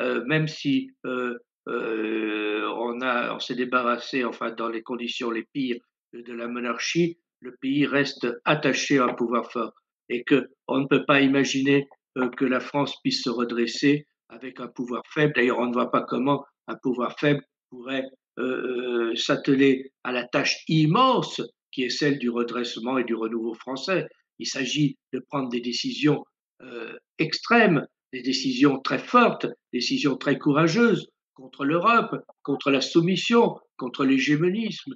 [0.00, 5.80] Euh, même si euh, euh, on, on s'est débarrassé, enfin dans les conditions les pires
[6.12, 9.72] de la monarchie, le pays reste attaché à un pouvoir fort
[10.08, 14.60] et que on ne peut pas imaginer euh, que la France puisse se redresser avec
[14.60, 15.32] un pouvoir faible.
[15.34, 18.04] D'ailleurs, on ne voit pas comment un pouvoir faible pourrait
[18.38, 23.54] euh, euh s'atteler à la tâche immense qui est celle du redressement et du renouveau
[23.54, 24.06] français.
[24.38, 26.24] Il s'agit de prendre des décisions
[26.62, 33.58] euh, extrêmes, des décisions très fortes, des décisions très courageuses contre l'Europe, contre la soumission,
[33.76, 34.94] contre l'hégémonisme.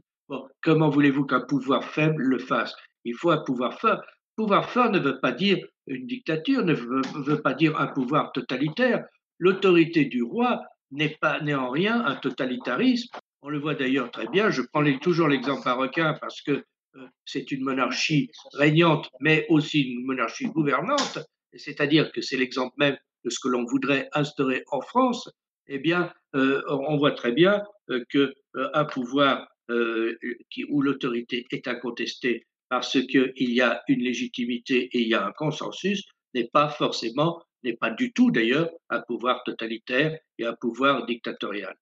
[0.62, 2.74] Comment voulez-vous qu'un pouvoir faible le fasse?
[3.05, 4.01] Il faut un pouvoir fort.
[4.37, 5.59] Pouvoir fort ne veut pas dire
[5.89, 9.05] une dictature, ne veut pas dire un pouvoir totalitaire.
[9.39, 13.16] L'autorité du roi n'est pas n'est en rien un totalitarisme.
[13.43, 14.51] On le voit d'ailleurs très bien.
[14.51, 16.64] Je prends toujours l'exemple marocain parce que
[16.97, 21.18] euh, c'est une monarchie régnante, mais aussi une monarchie gouvernante.
[21.55, 25.30] C'est-à-dire que c'est l'exemple même de ce que l'on voudrait instaurer en France.
[25.66, 32.47] Eh bien, euh, on voit très bien euh, que un pouvoir où l'autorité est incontestée
[32.70, 36.03] parce qu'il y a une légitimité et il y a un consensus
[36.35, 41.76] n'est pas forcément n'est pas du tout d'ailleurs un pouvoir totalitaire et un pouvoir dictatorial.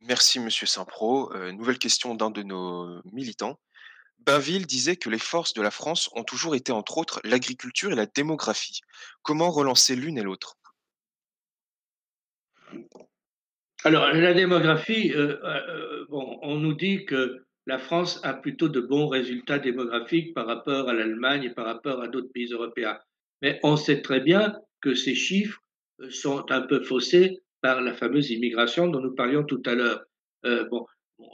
[0.00, 1.32] Merci, Monsieur Saint-Pro.
[1.34, 3.58] Euh, nouvelle question d'un de nos militants.
[4.20, 7.96] Bainville disait que les forces de la France ont toujours été, entre autres, l'agriculture et
[7.96, 8.80] la démographie.
[9.22, 10.56] Comment relancer l'une et l'autre?
[13.84, 18.80] Alors, la démographie, euh, euh, bon, on nous dit que la France a plutôt de
[18.80, 22.98] bons résultats démographiques par rapport à l'Allemagne et par rapport à d'autres pays européens.
[23.42, 25.60] Mais on sait très bien que ces chiffres
[26.00, 30.00] euh, sont un peu faussés par la fameuse immigration dont nous parlions tout à l'heure.
[30.46, 30.86] Euh, bon,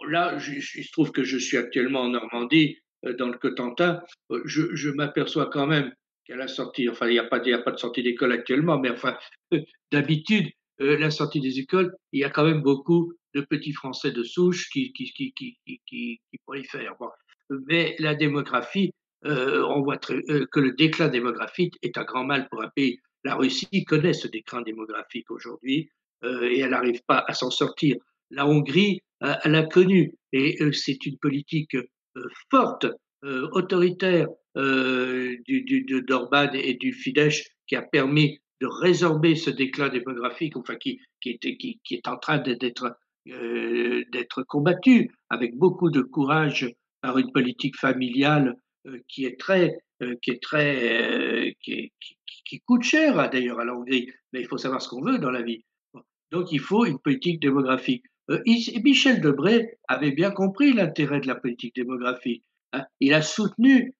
[0.09, 4.03] là, je, il se trouve que je suis actuellement en Normandie, euh, dans le Cotentin.
[4.45, 5.93] Je, m'aperçois quand même
[6.25, 9.17] qu'à la sortie, enfin, il n'y a, pas, pas de sortie d'école actuellement, mais enfin,
[9.93, 14.23] d'habitude, la sortie des écoles, il y a quand même beaucoup de petits Français de
[14.23, 16.97] souche qui, qui, qui, qui, prolifèrent.
[17.69, 18.93] Mais la démographie,
[19.27, 22.99] euh, on voit euh, que le déclin démographique est un grand mal pour un pays.
[23.25, 25.91] La Russie connaît ce déclin démographique aujourd'hui
[26.25, 27.97] euh, et elle n'arrive pas à s'en sortir.
[28.31, 31.77] La Hongrie, elle l'a connu et c'est une politique
[32.51, 32.87] forte,
[33.23, 41.01] autoritaire d'Orban et du Fidesz qui a permis de résorber ce déclin démographique, enfin qui
[41.25, 42.97] est en train d'être
[43.27, 46.69] d'être combattu avec beaucoup de courage
[47.05, 48.57] par une politique familiale
[48.87, 51.91] euh, qui est très, euh, qui est très, euh, qui,
[52.67, 54.11] coûte cher hein, d'ailleurs à la Hongrie.
[54.33, 55.65] Mais il faut savoir ce qu'on veut dans la vie.
[56.33, 58.05] Donc il faut une politique démographique.
[58.47, 62.43] Michel Debré avait bien compris l'intérêt de la politique démographique.
[62.73, 62.85] Hein.
[63.01, 63.95] Il a soutenu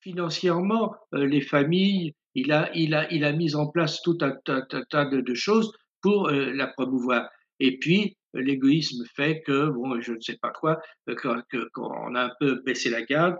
[0.00, 2.14] financièrement les familles.
[2.34, 6.28] Il a, il a, il a mis en place tout un tas, de, choses pour
[6.30, 7.28] la promouvoir.
[7.60, 10.80] Et puis, l'égoïsme fait que, bon, je ne sais pas quoi,
[11.74, 13.36] qu'on a un peu baissé la garde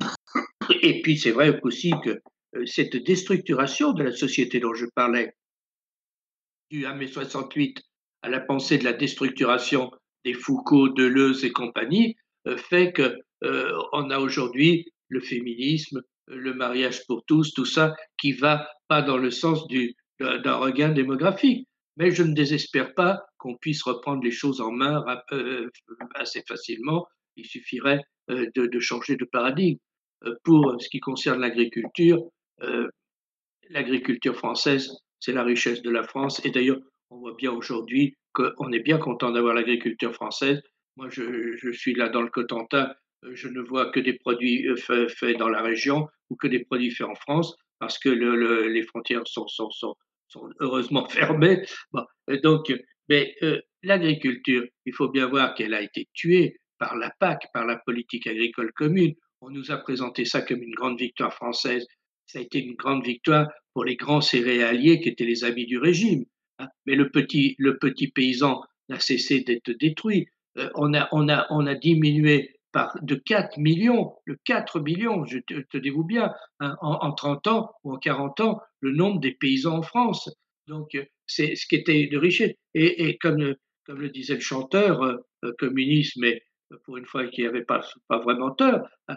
[0.82, 2.20] et puis, c'est vrai aussi que
[2.56, 5.34] euh, cette déstructuration de la société dont je parlais,
[6.70, 7.82] du à mai 68
[8.22, 9.90] à la pensée de la déstructuration
[10.24, 12.16] des Foucault, Deleuze et compagnie,
[12.46, 17.94] euh, fait que euh, on a aujourd'hui le féminisme, le mariage pour tous, tout ça
[18.18, 21.66] qui va pas dans le sens du, d'un regain démographique.
[21.96, 25.68] Mais je ne désespère pas qu'on puisse reprendre les choses en main euh,
[26.14, 27.08] assez facilement.
[27.34, 29.78] Il suffirait euh, de, changer de paradigme.
[30.24, 32.20] Euh, pour ce qui concerne l'agriculture,
[33.70, 36.40] l'agriculture française, c'est la richesse de la France.
[36.44, 36.78] Et d'ailleurs,
[37.10, 40.62] on voit bien aujourd'hui qu'on est bien content d'avoir l'agriculture française.
[40.96, 42.94] Moi, je, suis là dans le Cotentin,
[43.32, 47.08] je ne vois que des produits faits, dans la région ou que des produits faits
[47.08, 49.48] en France, parce que le, les frontières sont,
[50.32, 51.62] sont, heureusement fermées.
[51.92, 52.04] Bon,
[52.42, 52.72] donc,
[53.08, 57.66] mais euh, l'agriculture, il faut bien voir qu'elle a été tuée par la PAC, par
[57.66, 59.14] la politique agricole commune.
[59.40, 61.86] On nous a présenté ça comme une grande victoire française.
[62.26, 65.78] Ça a été une grande victoire pour les grands céréaliers qui étaient les amis du
[65.78, 66.24] régime.
[66.58, 66.68] Hein.
[66.86, 70.26] Mais le petit, le petit paysan n'a cessé d'être détruit.
[70.58, 72.54] Euh, on, a, on, a, on a diminué
[73.02, 77.92] de 4 millions, le 4 millions, je te, tenez-vous bien, hein, en, 30 ans ou
[77.92, 80.30] en 40 ans, le nombre des paysans en France.
[80.66, 82.52] Donc, euh, c'est ce qui était de richesse.
[82.74, 83.54] Et, comme,
[83.84, 86.42] comme le disait le chanteur euh, communiste, mais
[86.84, 89.16] pour une fois qui n'avait pas, pas vraiment tort, hein,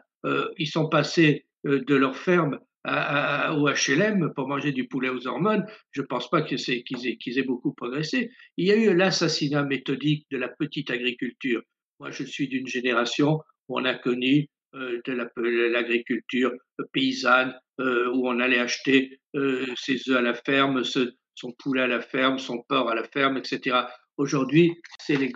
[0.58, 6.01] ils sont passés de leur ferme au HLM pour manger du poulet aux hormones, je
[6.01, 8.32] ne pense pas qu'ils aient, aient, beaucoup progressé.
[8.58, 11.62] Il y a eu l'assassinat méthodique de la petite agriculture.
[12.00, 16.52] Moi, je suis d'une génération où on a connu euh, de l'agriculture
[16.91, 21.88] paysanne, euh, où on allait acheter euh, ses œufs à la ferme, son poulet à
[21.88, 23.78] la ferme, son porc à la ferme, etc.
[24.18, 25.32] Aujourd'hui, c'est les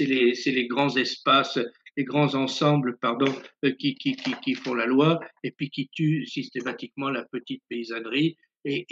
[0.00, 1.58] les, les grands espaces
[1.96, 3.32] les grands ensembles pardon,
[3.64, 8.36] euh, qui, font la loi et puis qui tuent systématiquement la petite paysannerie.
[8.66, 8.86] Et,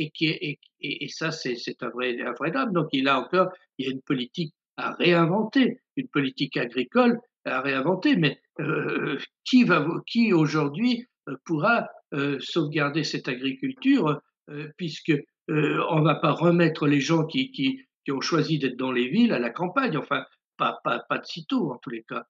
[1.08, 2.72] ça, c'est un vrai, un drame.
[2.72, 3.48] Donc, il a encore,
[3.78, 8.16] il y a une politique à réinventer, une politique agricole à réinventer.
[8.16, 14.20] Mais euh, qui, aujourd'hui euh, pourra euh, sauvegarder cette agriculture
[14.50, 15.12] euh, puisque
[15.48, 19.38] on ne va pas remettre les gens qui, ont choisi d'être dans les villes à
[19.38, 19.96] la campagne.
[19.96, 20.24] Enfin,
[20.56, 22.26] pas, pas, de sitôt en tous les cas.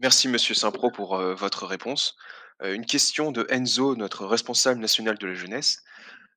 [0.00, 2.16] Merci Monsieur Saint-Pro pour votre réponse.
[2.64, 5.84] Une question de Enzo, notre responsable national de la jeunesse.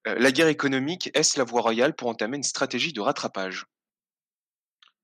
[0.08, 3.66] Euh, la guerre économique, est-ce la voie royale pour entamer une stratégie de rattrapage?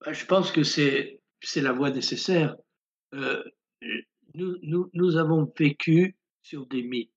[0.06, 1.22] Bah, Je pense que c'est
[1.56, 2.56] la voie nécessaire.
[3.14, 7.12] Nous, nous, nous, avons vécu sur des mythes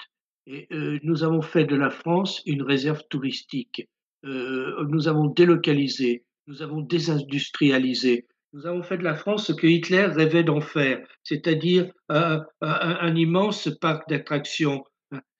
[0.47, 0.68] et
[1.03, 3.89] nous avons fait de la France une réserve touristique.
[4.22, 10.07] nous avons délocalisé, nous avons désindustrialisé, nous avons fait de la France ce que Hitler
[10.07, 14.85] rêvait d'en faire, c'est-à-dire un, immense parc d'attractions.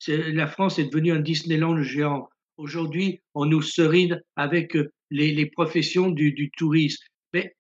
[0.09, 2.29] La France est devenue un Disneyland géant.
[2.57, 4.75] Aujourd'hui, on nous serine avec
[5.11, 7.05] les, les professions du, tourisme.
[7.33, 7.55] Mais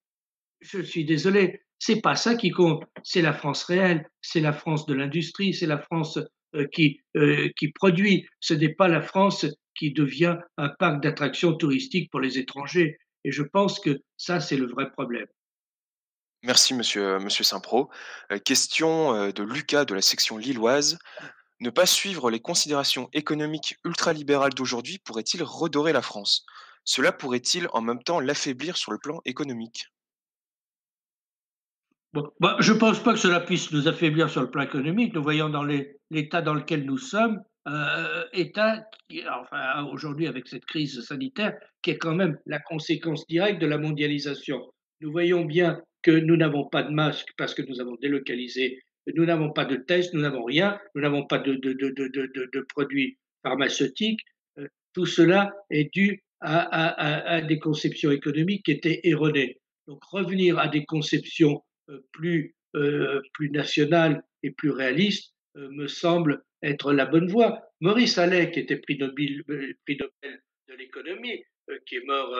[0.60, 2.84] je suis désolé, c'est pas ça qui compte.
[3.02, 6.18] C'est la France réelle, c'est la France de l'industrie, c'est la France
[6.54, 8.26] euh, qui, euh, qui produit.
[8.40, 12.98] Ce n'est pas la France qui devient un parc d'attractions touristiques pour les étrangers.
[13.24, 15.26] Et je pense que ça, c'est le vrai problème.
[16.42, 17.90] Merci monsieur, Saint-Pro.
[18.32, 20.98] Euh, question euh, de Lucas de la section lilloise.
[21.60, 26.46] Ne pas suivre les considérations économiques ultralibérales d'aujourd'hui pourrait-il redorer la France?
[26.84, 29.86] Cela pourrait-il en même temps l'affaiblir sur le plan économique?
[32.40, 35.14] Bah, Je ne pense pas que cela puisse nous affaiblir sur le plan économique.
[35.14, 35.62] Nous voyons dans
[36.10, 41.90] l'état dans lequel nous sommes, euh, État qui, enfin, aujourd'hui avec cette crise sanitaire, qui
[41.90, 44.60] est quand même la conséquence directe de la mondialisation.
[45.02, 48.80] Nous voyons bien que nous n'avons pas de masques parce que nous avons délocalisé,
[49.14, 54.20] nous n'avons pas de tests, nous n'avons rien, nous n'avons pas de, produits pharmaceutiques.
[54.58, 59.60] Euh, tout cela est dû à, des conceptions économiques qui étaient erronées.
[59.86, 66.42] Donc revenir à des conceptions euh, plus, euh, plus nationales et plus réalistes me semble
[66.62, 67.60] être la bonne voie.
[67.80, 71.42] Maurice Allais, qui était prix Nobel, de l'économie,
[71.86, 72.32] qui est mort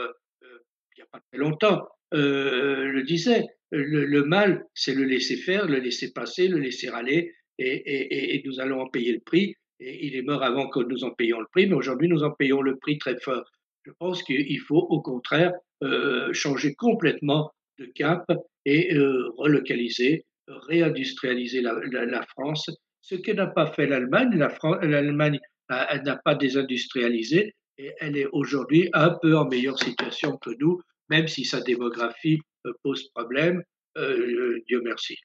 [0.43, 0.49] il
[0.97, 3.47] n'y a pas très longtemps, le disait.
[3.73, 8.81] Le, mal, c'est le laisser faire, le laisser passer, le laisser aller, et, nous allons
[8.81, 9.55] en payer le prix.
[9.79, 12.63] Il est mort avant que nous en payions le prix, mais aujourd'hui nous en payons
[12.63, 13.45] le prix très fort.
[13.85, 15.53] Je pense qu'il faut au contraire
[15.83, 18.27] euh, changer complètement de cap
[18.67, 22.69] et euh, relocaliser, réindustrialiser la, la, France,
[23.01, 24.37] ce que n'a pas fait l'Allemagne.
[24.83, 25.39] L'Allemagne
[25.71, 31.27] n'a pas désindustrialisé et elle est aujourd'hui un peu en meilleure situation que nous même
[31.27, 32.41] si sa démographie
[32.83, 33.63] pose problème.
[33.97, 35.17] Euh, Dieu merci.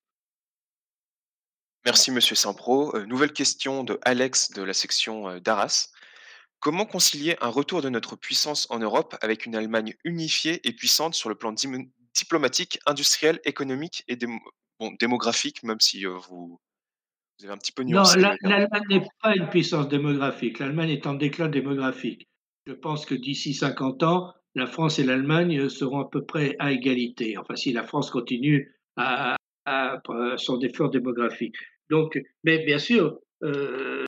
[1.86, 2.96] Merci, Monsieur Saint-Pro.
[2.96, 5.90] Euh, nouvelle question de Alex de la section d'Arras.
[6.60, 11.14] Comment concilier un retour de notre puissance en Europe avec une Allemagne unifiée et puissante
[11.14, 11.54] sur le plan
[12.16, 14.18] diplomatique, industriel, économique et
[14.80, 16.60] bon, démographique, même si vous, vous,
[17.44, 20.58] avez un petit peu nuancé Non, l'Allemagne n'est pas une puissance démographique.
[20.58, 22.28] L'Allemagne est en déclin démographique.
[22.66, 26.72] Je pense que d'ici 50 ans, la France et l'Allemagne seront à peu près à
[26.72, 27.38] égalité.
[27.38, 29.36] Enfin, si la France continue à,
[30.38, 31.56] son effort démographique.
[31.90, 34.06] Donc, mais bien sûr, euh,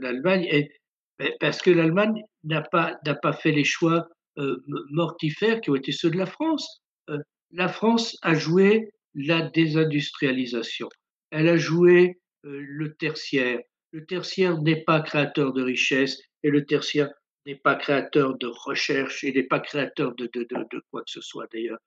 [0.00, 0.70] l'Allemagne est
[1.38, 4.56] parce que l'Allemagne n'a pas n'a pas fait les choix euh,
[4.90, 6.82] mortifères qui ont été ceux de la France.
[7.08, 7.18] Euh,
[7.52, 10.88] la France a joué la désindustrialisation.
[11.30, 13.60] Elle a joué le tertiaire.
[13.92, 17.10] Le tertiaire n'est pas créateur de richesse et le tertiaire
[17.46, 21.20] n'est pas créateur de recherche et n'est pas créateur de, de, de, quoi que ce
[21.20, 21.78] soit d'ailleurs.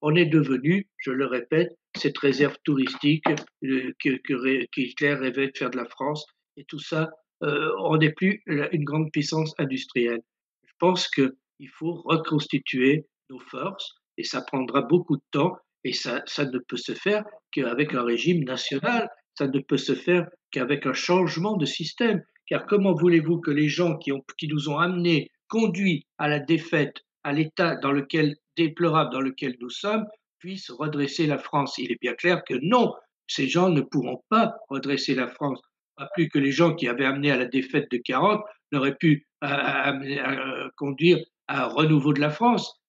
[0.00, 3.24] On est devenu, je le répète, cette réserve touristique
[3.64, 6.26] euh, que, que, qu'Hitler rêvait de faire de la France
[6.56, 7.10] et tout ça,
[7.42, 10.22] euh, on n'est plus une grande puissance industrielle.
[10.66, 16.22] Je pense qu'il faut reconstituer nos forces et ça prendra beaucoup de temps et ça,
[16.26, 20.86] ça ne peut se faire qu'avec un régime national, ça ne peut se faire qu'avec
[20.86, 22.22] un changement de système.
[22.46, 24.12] Car comment voulez-vous que les gens qui,
[24.48, 29.70] nous ont amenés, conduits à la défaite, à l'état dans lequel déplorable dans lequel nous
[29.70, 30.06] sommes,
[30.38, 31.78] puissent redresser la France?
[31.78, 32.94] Il est bien clair que non,
[33.26, 35.60] ces gens ne pourront pas redresser la France.
[35.96, 38.42] Pas plus que les gens qui avaient amené à la défaite de 40
[38.72, 41.18] n'auraient pu euh, euh, conduire
[41.48, 42.80] à un renouveau de la France.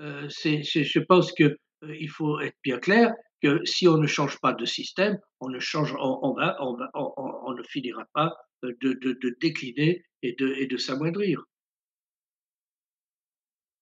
[0.00, 4.52] Euh, je pense qu'il il faut être bien clair que si on ne change pas
[4.52, 10.04] de système, on ne, change, on, va, on, ne finira pas de, de, de décliner
[10.22, 11.44] et de, et de s'amoindrir.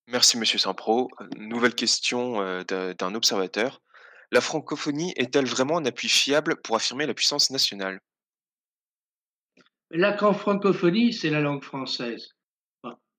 [0.07, 1.11] Merci Monsieur Saint-Pro.
[1.37, 3.83] Nouvelle question d'un observateur.
[4.31, 8.01] La francophonie est-elle vraiment un appui fiable pour affirmer la puissance nationale?
[9.91, 12.35] La francophonie, c'est la langue française.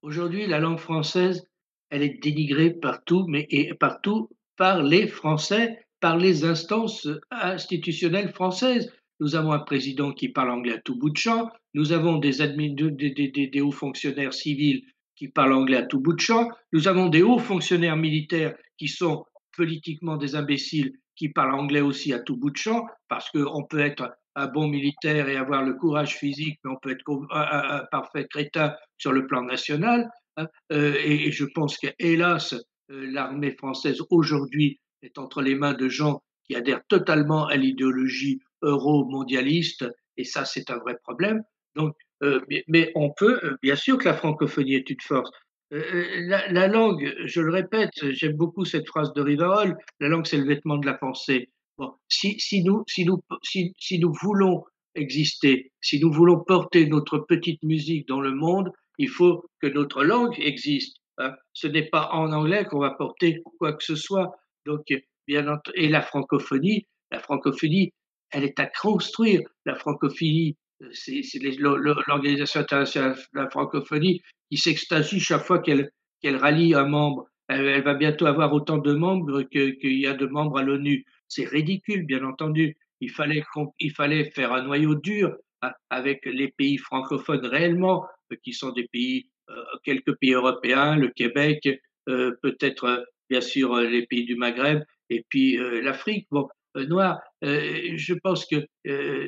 [0.01, 1.47] Aujourd'hui, la langue française,
[1.89, 8.91] elle est dénigrée partout, mais et partout par les Français par les instances institutionnelles françaises.
[9.19, 13.61] Nous avons un président qui parle anglais à tout bout de champ, nous avons des,
[13.61, 14.83] hauts fonctionnaires civils
[15.15, 18.87] qui parlent anglais à tout bout de champ, nous avons des hauts fonctionnaires militaires qui
[18.87, 23.65] sont politiquement des imbéciles qui parlent anglais aussi à tout bout de champ, parce qu'on
[23.65, 27.83] peut être un bon militaire et avoir le courage physique, mais on peut être un,
[27.91, 30.09] parfait crétin sur le plan national.
[30.37, 30.47] Hein.
[30.71, 32.53] Euh, et, je pense que, hélas,
[32.91, 38.39] euh, l'armée française aujourd'hui est entre les mains de gens qui adhèrent totalement à l'idéologie
[38.61, 39.85] euro-mondialiste,
[40.17, 41.43] et ça, c'est un vrai problème.
[41.75, 45.29] Donc, euh, mais, on peut, euh, bien sûr que la francophonie est une force.
[45.71, 46.05] Euh,
[46.49, 50.45] la, langue, je le répète, j'aime beaucoup cette phrase de Rivarol, la langue c'est le
[50.45, 51.51] vêtement de la pensée.
[51.77, 54.63] Bon, si, si, nous, si, nous, si, si nous voulons
[54.95, 60.03] exister, si nous voulons porter notre petite musique dans le monde, il faut que notre
[60.03, 60.97] langue existe.
[61.19, 61.35] Hein.
[61.53, 64.31] Ce n'est pas en anglais qu'on va porter quoi que ce soit.
[64.65, 64.91] Donc,
[65.27, 65.45] bien
[65.75, 67.93] et la francophonie, la francophonie,
[68.31, 69.41] elle est à construire.
[69.65, 71.21] La francophonie, euh, c'est
[71.59, 77.27] l'Organisation internationale de la francophonie qui s'extasie chaque fois qu'elle qu'elle rallie un membre.
[77.47, 81.05] Elle, va bientôt avoir autant de membres qu'il y a de membres à l'ONU.
[81.27, 82.77] C'est ridicule, bien entendu.
[82.99, 83.43] Il fallait,
[83.79, 88.71] il fallait faire un noyau dur hein, avec les pays francophones réellement, euh, qui sont
[88.71, 91.67] des pays, euh, quelques pays européens, le Québec,
[92.05, 97.19] peut-être bien sûr les pays du Maghreb et puis l'Afrique bon, noire.
[97.41, 98.65] Je pense que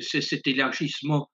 [0.00, 1.30] cet élargissement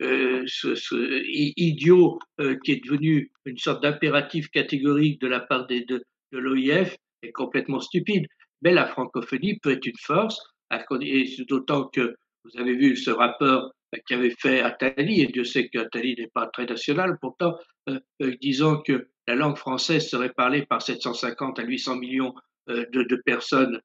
[0.00, 1.22] ce,
[1.56, 2.18] idiot
[2.64, 6.02] qui est devenu une sorte d'impératif catégorique de la part de,
[6.32, 8.26] l'OIF est complètement stupide.
[8.62, 10.40] Mais la francophonie peut être une force,
[11.48, 13.70] d'autant que vous avez vu ce rapport
[14.06, 17.56] qu'avait fait Attali, et Dieu sait qu'Attali n'est pas très national, pourtant,
[18.40, 22.34] disant que la langue française serait parlée par 750 à 800 millions
[22.70, 23.80] euh, de, personnes euh,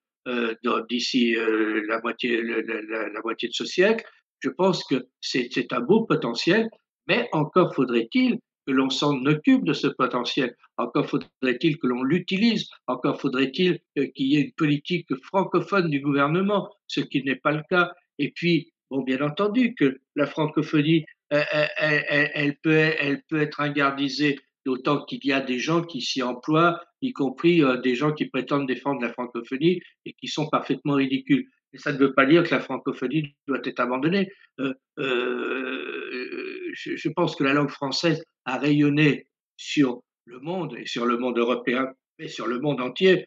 [0.89, 4.05] d'ici euh, la, moitié, la, moitié de ce siècle.
[4.39, 6.69] Je pense que c'est un beau potentiel,
[7.07, 10.55] mais encore faudrait-il que l'on s'en occupe de ce potentiel.
[10.77, 12.69] Encore faudrait-il que l'on l'utilise.
[12.87, 17.63] Encore faudrait-il qu'il y ait une politique francophone du gouvernement, ce qui n'est pas le
[17.69, 17.91] cas.
[18.19, 25.03] Et puis, bon, bien entendu que la francophonie, elle, peut, elle peut être ingardisée d'autant
[25.05, 28.67] qu'il y a des gens qui s'y emploient, y compris euh, des gens qui prétendent
[28.67, 31.49] défendre la francophonie et qui sont parfaitement ridicules.
[31.73, 34.29] Et ça ne veut pas dire que la francophonie doit être abandonnée.
[34.59, 41.05] Euh, euh, je, pense que la langue française a rayonné sur le monde et sur
[41.05, 43.25] le monde européen, mais sur le monde entier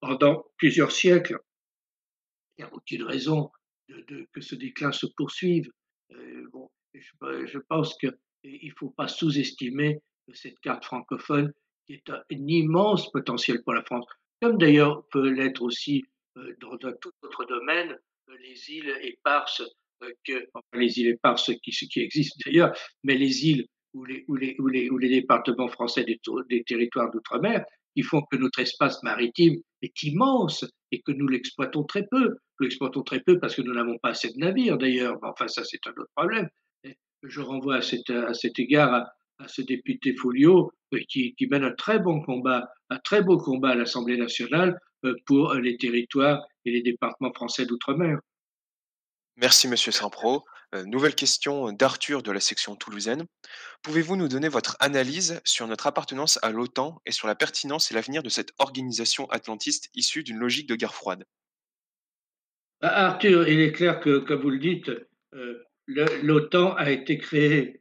[0.00, 1.38] pendant plusieurs siècles.
[2.56, 3.50] Il n'y a aucune raison
[4.32, 5.70] que ce déclin se poursuive.
[6.52, 8.14] Bon, je, je pense qu'il
[8.44, 10.00] ne faut pas sous-estimer
[10.34, 11.52] cette carte francophone
[11.86, 14.06] qui est un, immense potentiel pour la France,
[14.40, 16.04] comme d'ailleurs peut l'être aussi
[16.36, 19.62] euh, dans tout autre domaine, euh, les îles éparses,
[20.02, 25.68] euh, que, enfin, les îles éparses qui, existent d'ailleurs, mais les îles ou les, départements
[25.68, 27.64] français des, territoires d'outre-mer,
[27.96, 32.36] qui font que notre espace maritime est immense et que nous l'exploitons très peu.
[32.60, 35.64] Nous l'exploitons très peu parce que nous n'avons pas assez de navires d'ailleurs, enfin ça
[35.64, 36.48] c'est un autre problème.
[37.24, 41.46] je renvoie à, cette, à cet égard à, à ce député Folio euh, qui, qui,
[41.46, 45.76] mène un très bon combat, un très beau combat à l'Assemblée nationale euh, pour les
[45.76, 48.18] territoires et les départements français d'outre-mer.
[49.36, 50.44] Merci Monsieur Saint-Pro.
[50.74, 53.26] Euh, nouvelle question d'Arthur de la section toulousaine.
[53.82, 57.94] Pouvez-vous nous donner votre analyse sur notre appartenance à l'OTAN et sur la pertinence et
[57.94, 61.24] l'avenir de cette organisation atlantiste issue d'une logique de guerre froide?
[62.82, 64.90] Ah, Arthur, il est clair que, comme vous le dites,
[65.34, 67.79] euh, l'OTAN a été créée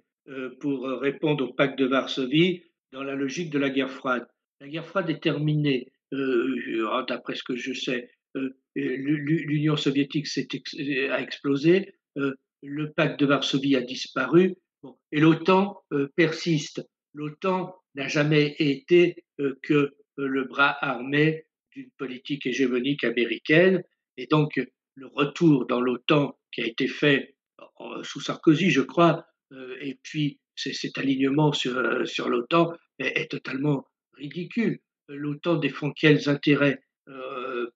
[0.60, 4.28] pour répondre au pacte de Varsovie dans la logique de la guerre froide.
[4.62, 8.10] La guerre froide est terminée, euh, d'après ce que je sais.
[8.36, 10.76] Euh, l'U- l'U- L'Union soviétique ex-
[11.12, 14.56] a explosé, euh, le pacte de Varsovie a disparu,
[15.12, 16.82] et l'OTAN euh, persiste.
[17.14, 23.84] L'OTAN n'a jamais été euh, que euh, le bras armé d'une politique hégémonique américaine,
[24.18, 24.60] et donc
[24.96, 27.36] le retour dans l'OTAN qui a été fait
[27.82, 29.22] euh, sous Sarkozy, je crois, euh,
[29.82, 34.80] et puis cet alignement sur, euh, l'OTAN est, totalement ridicule.
[35.08, 36.80] L'OTAN défend quels intérêts?
[37.08, 37.70] Euh,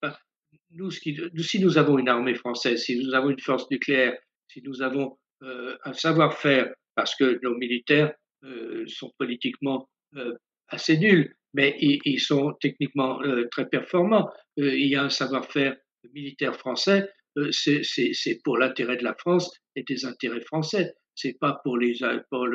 [1.40, 4.18] si nous avons une armée française, si nous avons une force nucléaire,
[4.48, 8.14] si nous avons euh, un savoir-faire, parce que nos militaires
[8.44, 10.36] euh, sont politiquement euh,
[10.68, 14.30] assez nuls, mais ils, sont techniquement euh, très performants.
[14.60, 15.76] Euh, il y a un savoir-faire
[16.14, 20.94] militaire français, euh, c'est pour l'intérêt de la France et des intérêts français.
[21.16, 21.96] C'est pas pour les
[22.30, 22.48] pour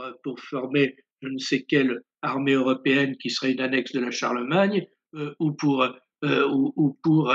[0.00, 4.10] euh, pour former je ne sais quelle armée européenne qui serait une annexe de la
[4.10, 7.34] Charlemagne euh, ou pour euh, ou, ou pour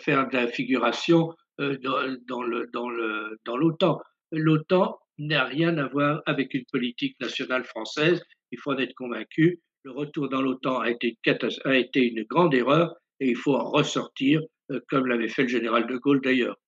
[0.00, 3.98] faire de la figuration dans, dans le dans le dans l'OTAN.
[4.30, 8.22] L'OTAN n'a rien à voir avec une politique nationale française.
[8.52, 9.60] Il faut en être convaincu.
[9.84, 11.16] Le retour dans l'OTAN a été,
[11.64, 14.42] a été une grande erreur et il faut en ressortir,
[14.90, 16.58] comme l'avait fait le général de Gaulle d'ailleurs.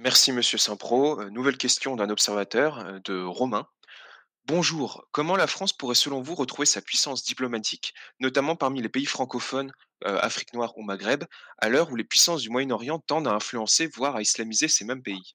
[0.00, 1.20] Merci Monsieur Saint-Pro.
[1.20, 3.66] Euh, nouvelle question d'un observateur, euh, de Romain.
[4.46, 9.06] Bonjour, comment la France pourrait selon vous retrouver sa puissance diplomatique, notamment parmi les pays
[9.06, 9.72] francophones,
[10.04, 11.24] euh, Afrique noire ou Maghreb,
[11.58, 15.02] à l'heure où les puissances du Moyen-Orient tendent à influencer, voire à islamiser ces mêmes
[15.02, 15.34] pays?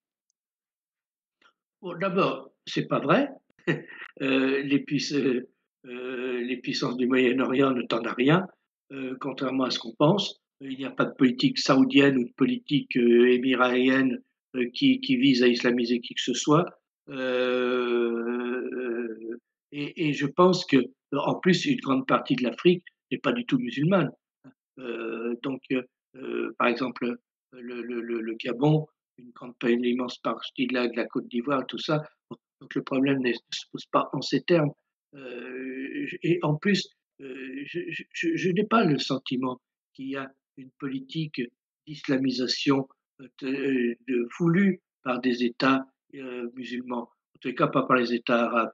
[1.82, 3.30] Bon, D'abord, c'est pas vrai.
[4.20, 5.44] Les, puiss-
[5.84, 8.48] les puissances du Moyen-Orient ne tendent à rien,
[9.20, 10.42] contrairement à ce qu'on pense.
[10.62, 14.33] Il n'y a pas de politique saoudienne ou de politique émiraïenne euh,
[14.74, 16.66] qui, qui vise à islamiser qui que ce soit.
[17.10, 18.70] Euh,
[19.72, 20.78] et, et je pense que,
[21.12, 24.12] en plus, une grande partie de l'Afrique n'est pas du tout musulmane.
[24.80, 27.18] Euh, donc, euh, par exemple,
[27.52, 28.88] le, le, le, le Gabon,
[29.18, 32.04] une grande, une immense partie de la, de la Côte d'Ivoire, tout ça.
[32.62, 34.72] Donc le problème ne se pose pas en ces termes.
[35.16, 36.88] Euh, et en plus,
[37.22, 39.60] euh, je, je, je n'ai pas le sentiment
[39.94, 41.42] qu'il y a une politique
[41.86, 42.88] d'islamisation
[43.20, 45.86] de, voulue par des États
[46.16, 48.72] euh, musulmans, en tout cas pas par les États arabes.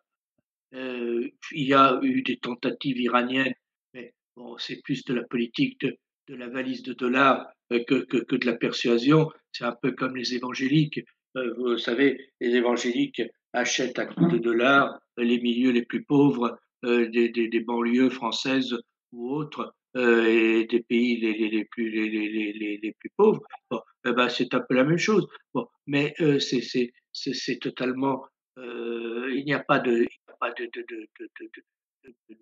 [0.74, 3.54] Euh, il y a eu des tentatives iraniennes,
[3.94, 8.06] mais bon, c'est plus de la politique de, de la valise de dollars euh, que,
[8.06, 9.30] que, que de la persuasion.
[9.52, 11.02] C'est un peu comme les évangéliques.
[11.38, 13.24] Euh, vous savez, les évangéliques
[13.54, 18.10] achètent à coups de dollars les milieux les plus pauvres euh, des, des, des, banlieues
[18.10, 18.76] françaises
[19.12, 23.42] ou autres euh, et des pays les, les, les plus, les, les, plus pauvres.
[23.70, 25.28] Bon, eh ben, c'est un peu la même chose.
[25.54, 28.26] Bon, mais euh, c'est totalement.
[28.58, 31.30] Euh, il n'y a pas de, a pas de, de, de,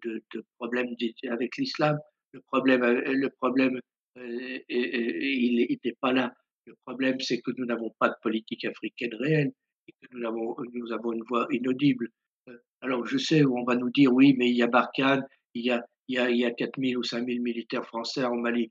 [0.03, 0.95] de, de, problème
[1.29, 1.97] avec l'islam.
[2.31, 3.79] Le problème, le problème
[4.17, 6.33] euh, il n'est pas là.
[6.65, 9.51] Le problème, c'est que nous n'avons pas de politique africaine réelle
[9.87, 12.09] et que nous avons, nous avons une voix inaudible.
[12.49, 15.65] Euh, alors, je sais on va nous dire, oui, mais il y a Barkhane, il
[15.65, 18.69] y a, il y a, il y a 4000 ou 5000 militaires français en Mali.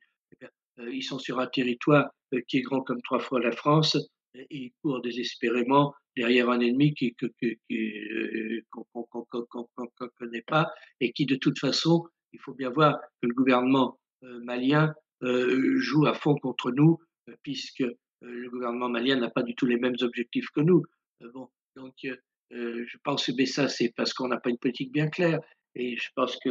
[0.78, 2.10] Euh, ils sont sur un territoire euh,
[2.48, 3.96] qui est grand comme trois fois la France
[4.34, 7.76] et ils courent désespérément derrière un ennemi qui, qu'on qui,
[8.10, 10.70] euh, qu'on qu connaît pas
[11.00, 15.78] et qui, de toute façon, il faut bien voir que le gouvernement euh, malien euh,
[15.78, 16.98] joue à fond contre nous,
[17.28, 20.82] euh, puisque euh, le gouvernement malien n'a pas du tout les mêmes objectifs que nous.
[21.22, 24.92] Euh, bon, donc, euh, je pense que ça, c'est parce qu'on n'a pas une politique
[24.92, 25.40] bien claire.
[25.74, 26.48] Et je pense que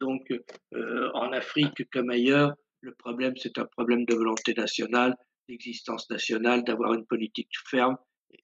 [0.00, 0.32] donc
[0.72, 5.14] euh, en Afrique comme ailleurs, le problème c'est un problème de volonté nationale,
[5.48, 7.96] d'existence nationale, d'avoir une politique ferme.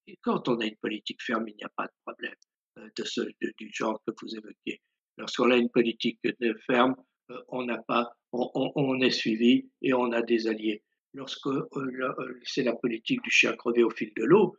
[0.06, 2.35] Et quand on a une politique ferme, il n'y a pas de problème
[2.78, 4.81] euh, de ce, de, du genre que vous évoquez.
[5.19, 6.19] Lorsqu'on a une politique
[6.66, 6.97] ferme,
[7.31, 10.82] euh, on n'a pas, on, on, on, est suivi et on a des alliés.
[11.12, 14.56] Lorsque euh, c'est la politique du chien crevé au fil de l'eau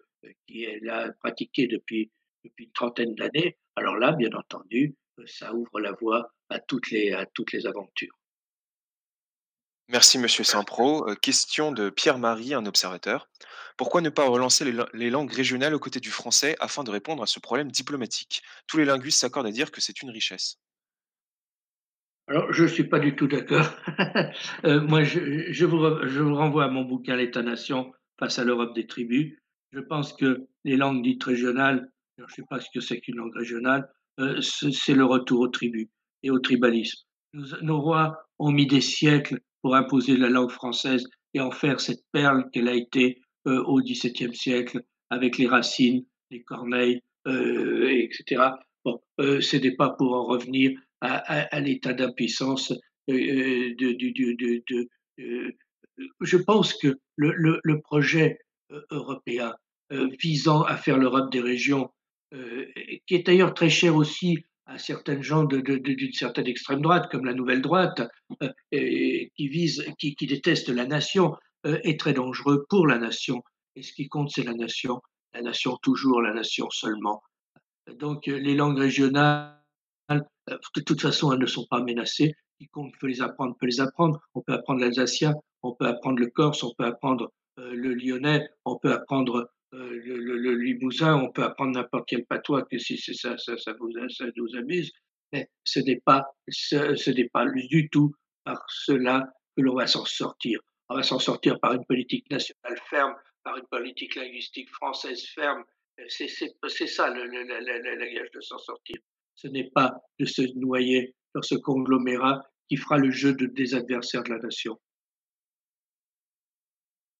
[0.47, 2.11] qui est là pratiquée depuis
[2.43, 4.95] depuis une trentaine d'années, alors là, bien entendu,
[5.25, 8.15] ça ouvre la voie à toutes les à toutes les aventures.
[9.89, 11.07] Merci Monsieur Saint-Pro.
[11.07, 13.29] Euh, question de Pierre-Marie, un observateur.
[13.77, 17.27] Pourquoi ne pas relancer les, langues régionales aux côtés du français afin de répondre à
[17.27, 18.41] ce problème diplomatique?
[18.67, 20.59] Tous les linguistes s'accordent à dire que c'est une richesse.
[22.27, 23.67] Alors, je ne suis pas du tout d'accord.
[24.65, 28.73] euh, moi, je, je, vous, je, vous, renvoie à mon bouquin L'État-nation face à l'Europe
[28.73, 29.37] des tribus.
[29.71, 33.17] Je pense que les langues dites régionales, je ne sais pas ce que c'est qu'une
[33.17, 33.87] langue régionale,
[34.19, 35.89] euh, c'est le retour aux tribus
[36.23, 37.03] et au tribalisme.
[37.61, 42.03] nos rois ont mis des siècles pour imposer la langue française et en faire cette
[42.11, 48.43] perle qu'elle a été euh, au XVIIe siècle avec les racines, les corneilles, euh, etc.
[48.83, 52.73] Bon, euh, ce n'est pas pour en revenir à, à, à l'état d'impuissance
[53.09, 53.73] euh,
[55.19, 55.51] euh,
[56.21, 58.37] je pense que le projet
[58.91, 59.55] européen
[59.89, 61.89] visant à faire l'Europe des régions,
[62.31, 67.33] qui est d'ailleurs très cher aussi à certaines gens d'une certaine extrême droite, comme la
[67.33, 68.01] nouvelle droite,
[68.41, 71.35] euh, qui vise, qui, qui, déteste la nation,
[71.65, 73.43] euh, est très dangereux pour la nation.
[73.75, 75.01] Et ce qui compte, c'est la nation,
[75.33, 77.21] la nation toujours, la nation seulement.
[77.99, 79.55] Donc les langues régionales,
[80.09, 82.33] de toute façon, elles ne sont pas menacées.
[82.57, 84.19] Quiconque peut les apprendre peut les apprendre.
[84.33, 88.47] On peut apprendre l'alsacien, on peut apprendre le corse, on peut apprendre euh, le lyonnais,
[88.65, 93.13] on peut apprendre euh, le, limousin, on peut apprendre n'importe quel patois que si c'est
[93.13, 94.91] ça, ça, vous, nous amuse,
[95.33, 100.05] mais ce n'est pas, ce, n'est pas du tout par cela que l'on va s'en
[100.05, 100.59] sortir.
[100.89, 105.63] On va s'en sortir par une politique nationale ferme, par une politique linguistique française ferme.
[106.07, 108.97] C'est ça le, le, de s'en sortir.
[109.35, 113.75] Ce n'est pas de se noyer dans ce conglomérat qui fera le jeu de, des
[113.75, 114.79] adversaires de la nation.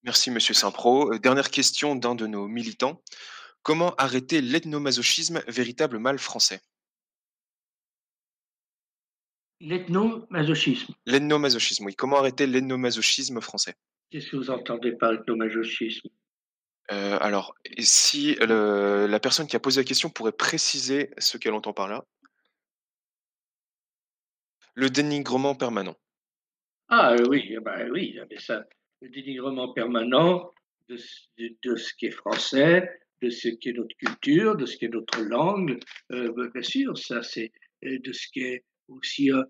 [0.06, 1.14] Merci, Monsieur Saint-Pro.
[1.14, 3.02] Euh, dernière question d'un de nos militants.
[3.64, 6.62] Comment arrêter l'ethnomasochisme, véritable mal français?
[9.60, 10.94] L'ethnomasochisme.
[11.08, 11.96] L'ethnomasochisme, oui.
[11.96, 13.74] Comment arrêter l'ethnomasochisme français?
[14.12, 16.08] Qu'est-ce que vous entendez par ethnomasochisme?
[16.92, 21.56] Euh, Alors, si le, la personne qui a posé la question pourrait préciser ce qu'elle
[21.56, 22.06] entend par là?
[24.76, 25.96] Le dénigrement permanent.
[26.90, 28.64] Ah oui, bah, oui, mais ça,
[29.02, 30.52] le dénigrement permanent
[30.90, 30.98] de,
[31.64, 32.90] de, ce qui est français,
[33.22, 35.80] de ce qui est notre culture, de ce qui est notre langue.
[36.12, 37.52] Euh, bien sûr, ça c'est
[37.82, 39.44] de ce qui est aussi un,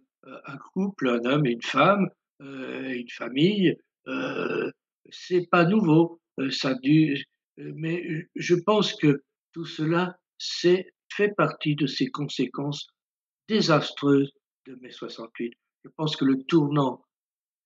[0.46, 2.10] un, couple, un homme et une femme,
[2.42, 3.76] euh, une famille.
[4.08, 4.70] Euh,
[5.10, 6.20] c'est pas nouveau.
[6.40, 6.76] Euh, ça
[7.58, 9.24] mais je pense que
[9.54, 12.88] tout cela fait partie de ces conséquences
[13.48, 14.34] désastreuses
[14.68, 15.54] de mai 68.
[15.86, 17.05] Je pense que le tournant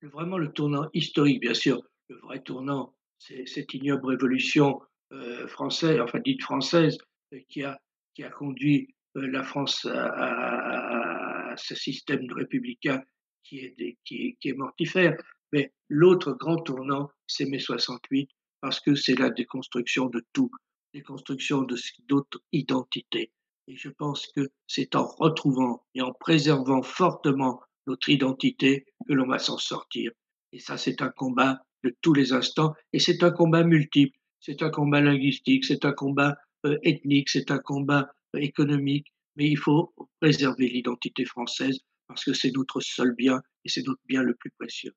[0.07, 4.81] vraiment le tournant historique, bien sûr, le vrai tournant, c'est cette ignoble révolution
[5.11, 6.97] euh, française, enfin dite française,
[7.33, 7.79] euh, qui, a,
[8.13, 13.01] qui a conduit euh, la France à, à, à, ce système républicain
[13.43, 15.17] qui est, qui, qui est mortifère.
[15.51, 18.29] Mais l'autre grand tournant, c'est mai 68,
[18.61, 20.51] parce que c'est la déconstruction de tout,
[20.93, 21.65] déconstruction
[22.07, 23.31] d'autres identités.
[23.67, 29.27] Et je pense que c'est en retrouvant et en préservant fortement notre identité que l'on
[29.27, 30.11] va s'en sortir.
[30.53, 34.61] Et ça, c'est un combat de tous les instants, et c'est un combat multiple, c'est
[34.63, 39.57] un combat linguistique, c'est un combat euh, ethnique, c'est un combat euh, économique, mais il
[39.57, 44.35] faut préserver l'identité française parce que c'est notre seul bien et c'est notre bien le
[44.35, 44.93] plus précieux.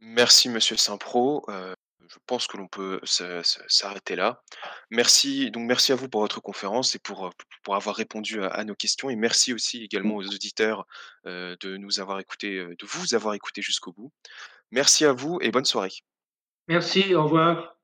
[0.00, 1.44] Merci, Monsieur Saint-Pro.
[1.48, 1.74] Euh,
[2.08, 4.42] je pense que l'on peut s'arrêter là.
[4.90, 7.30] Merci, donc merci à vous pour votre conférence et pour,
[7.62, 9.10] pour avoir répondu à, à nos questions.
[9.10, 10.86] Et merci aussi également aux auditeurs
[11.26, 14.12] euh, de nous avoir écoutés, de vous avoir écouté jusqu'au bout.
[14.70, 15.92] Merci à vous et bonne soirée.
[16.68, 17.74] Merci, au revoir.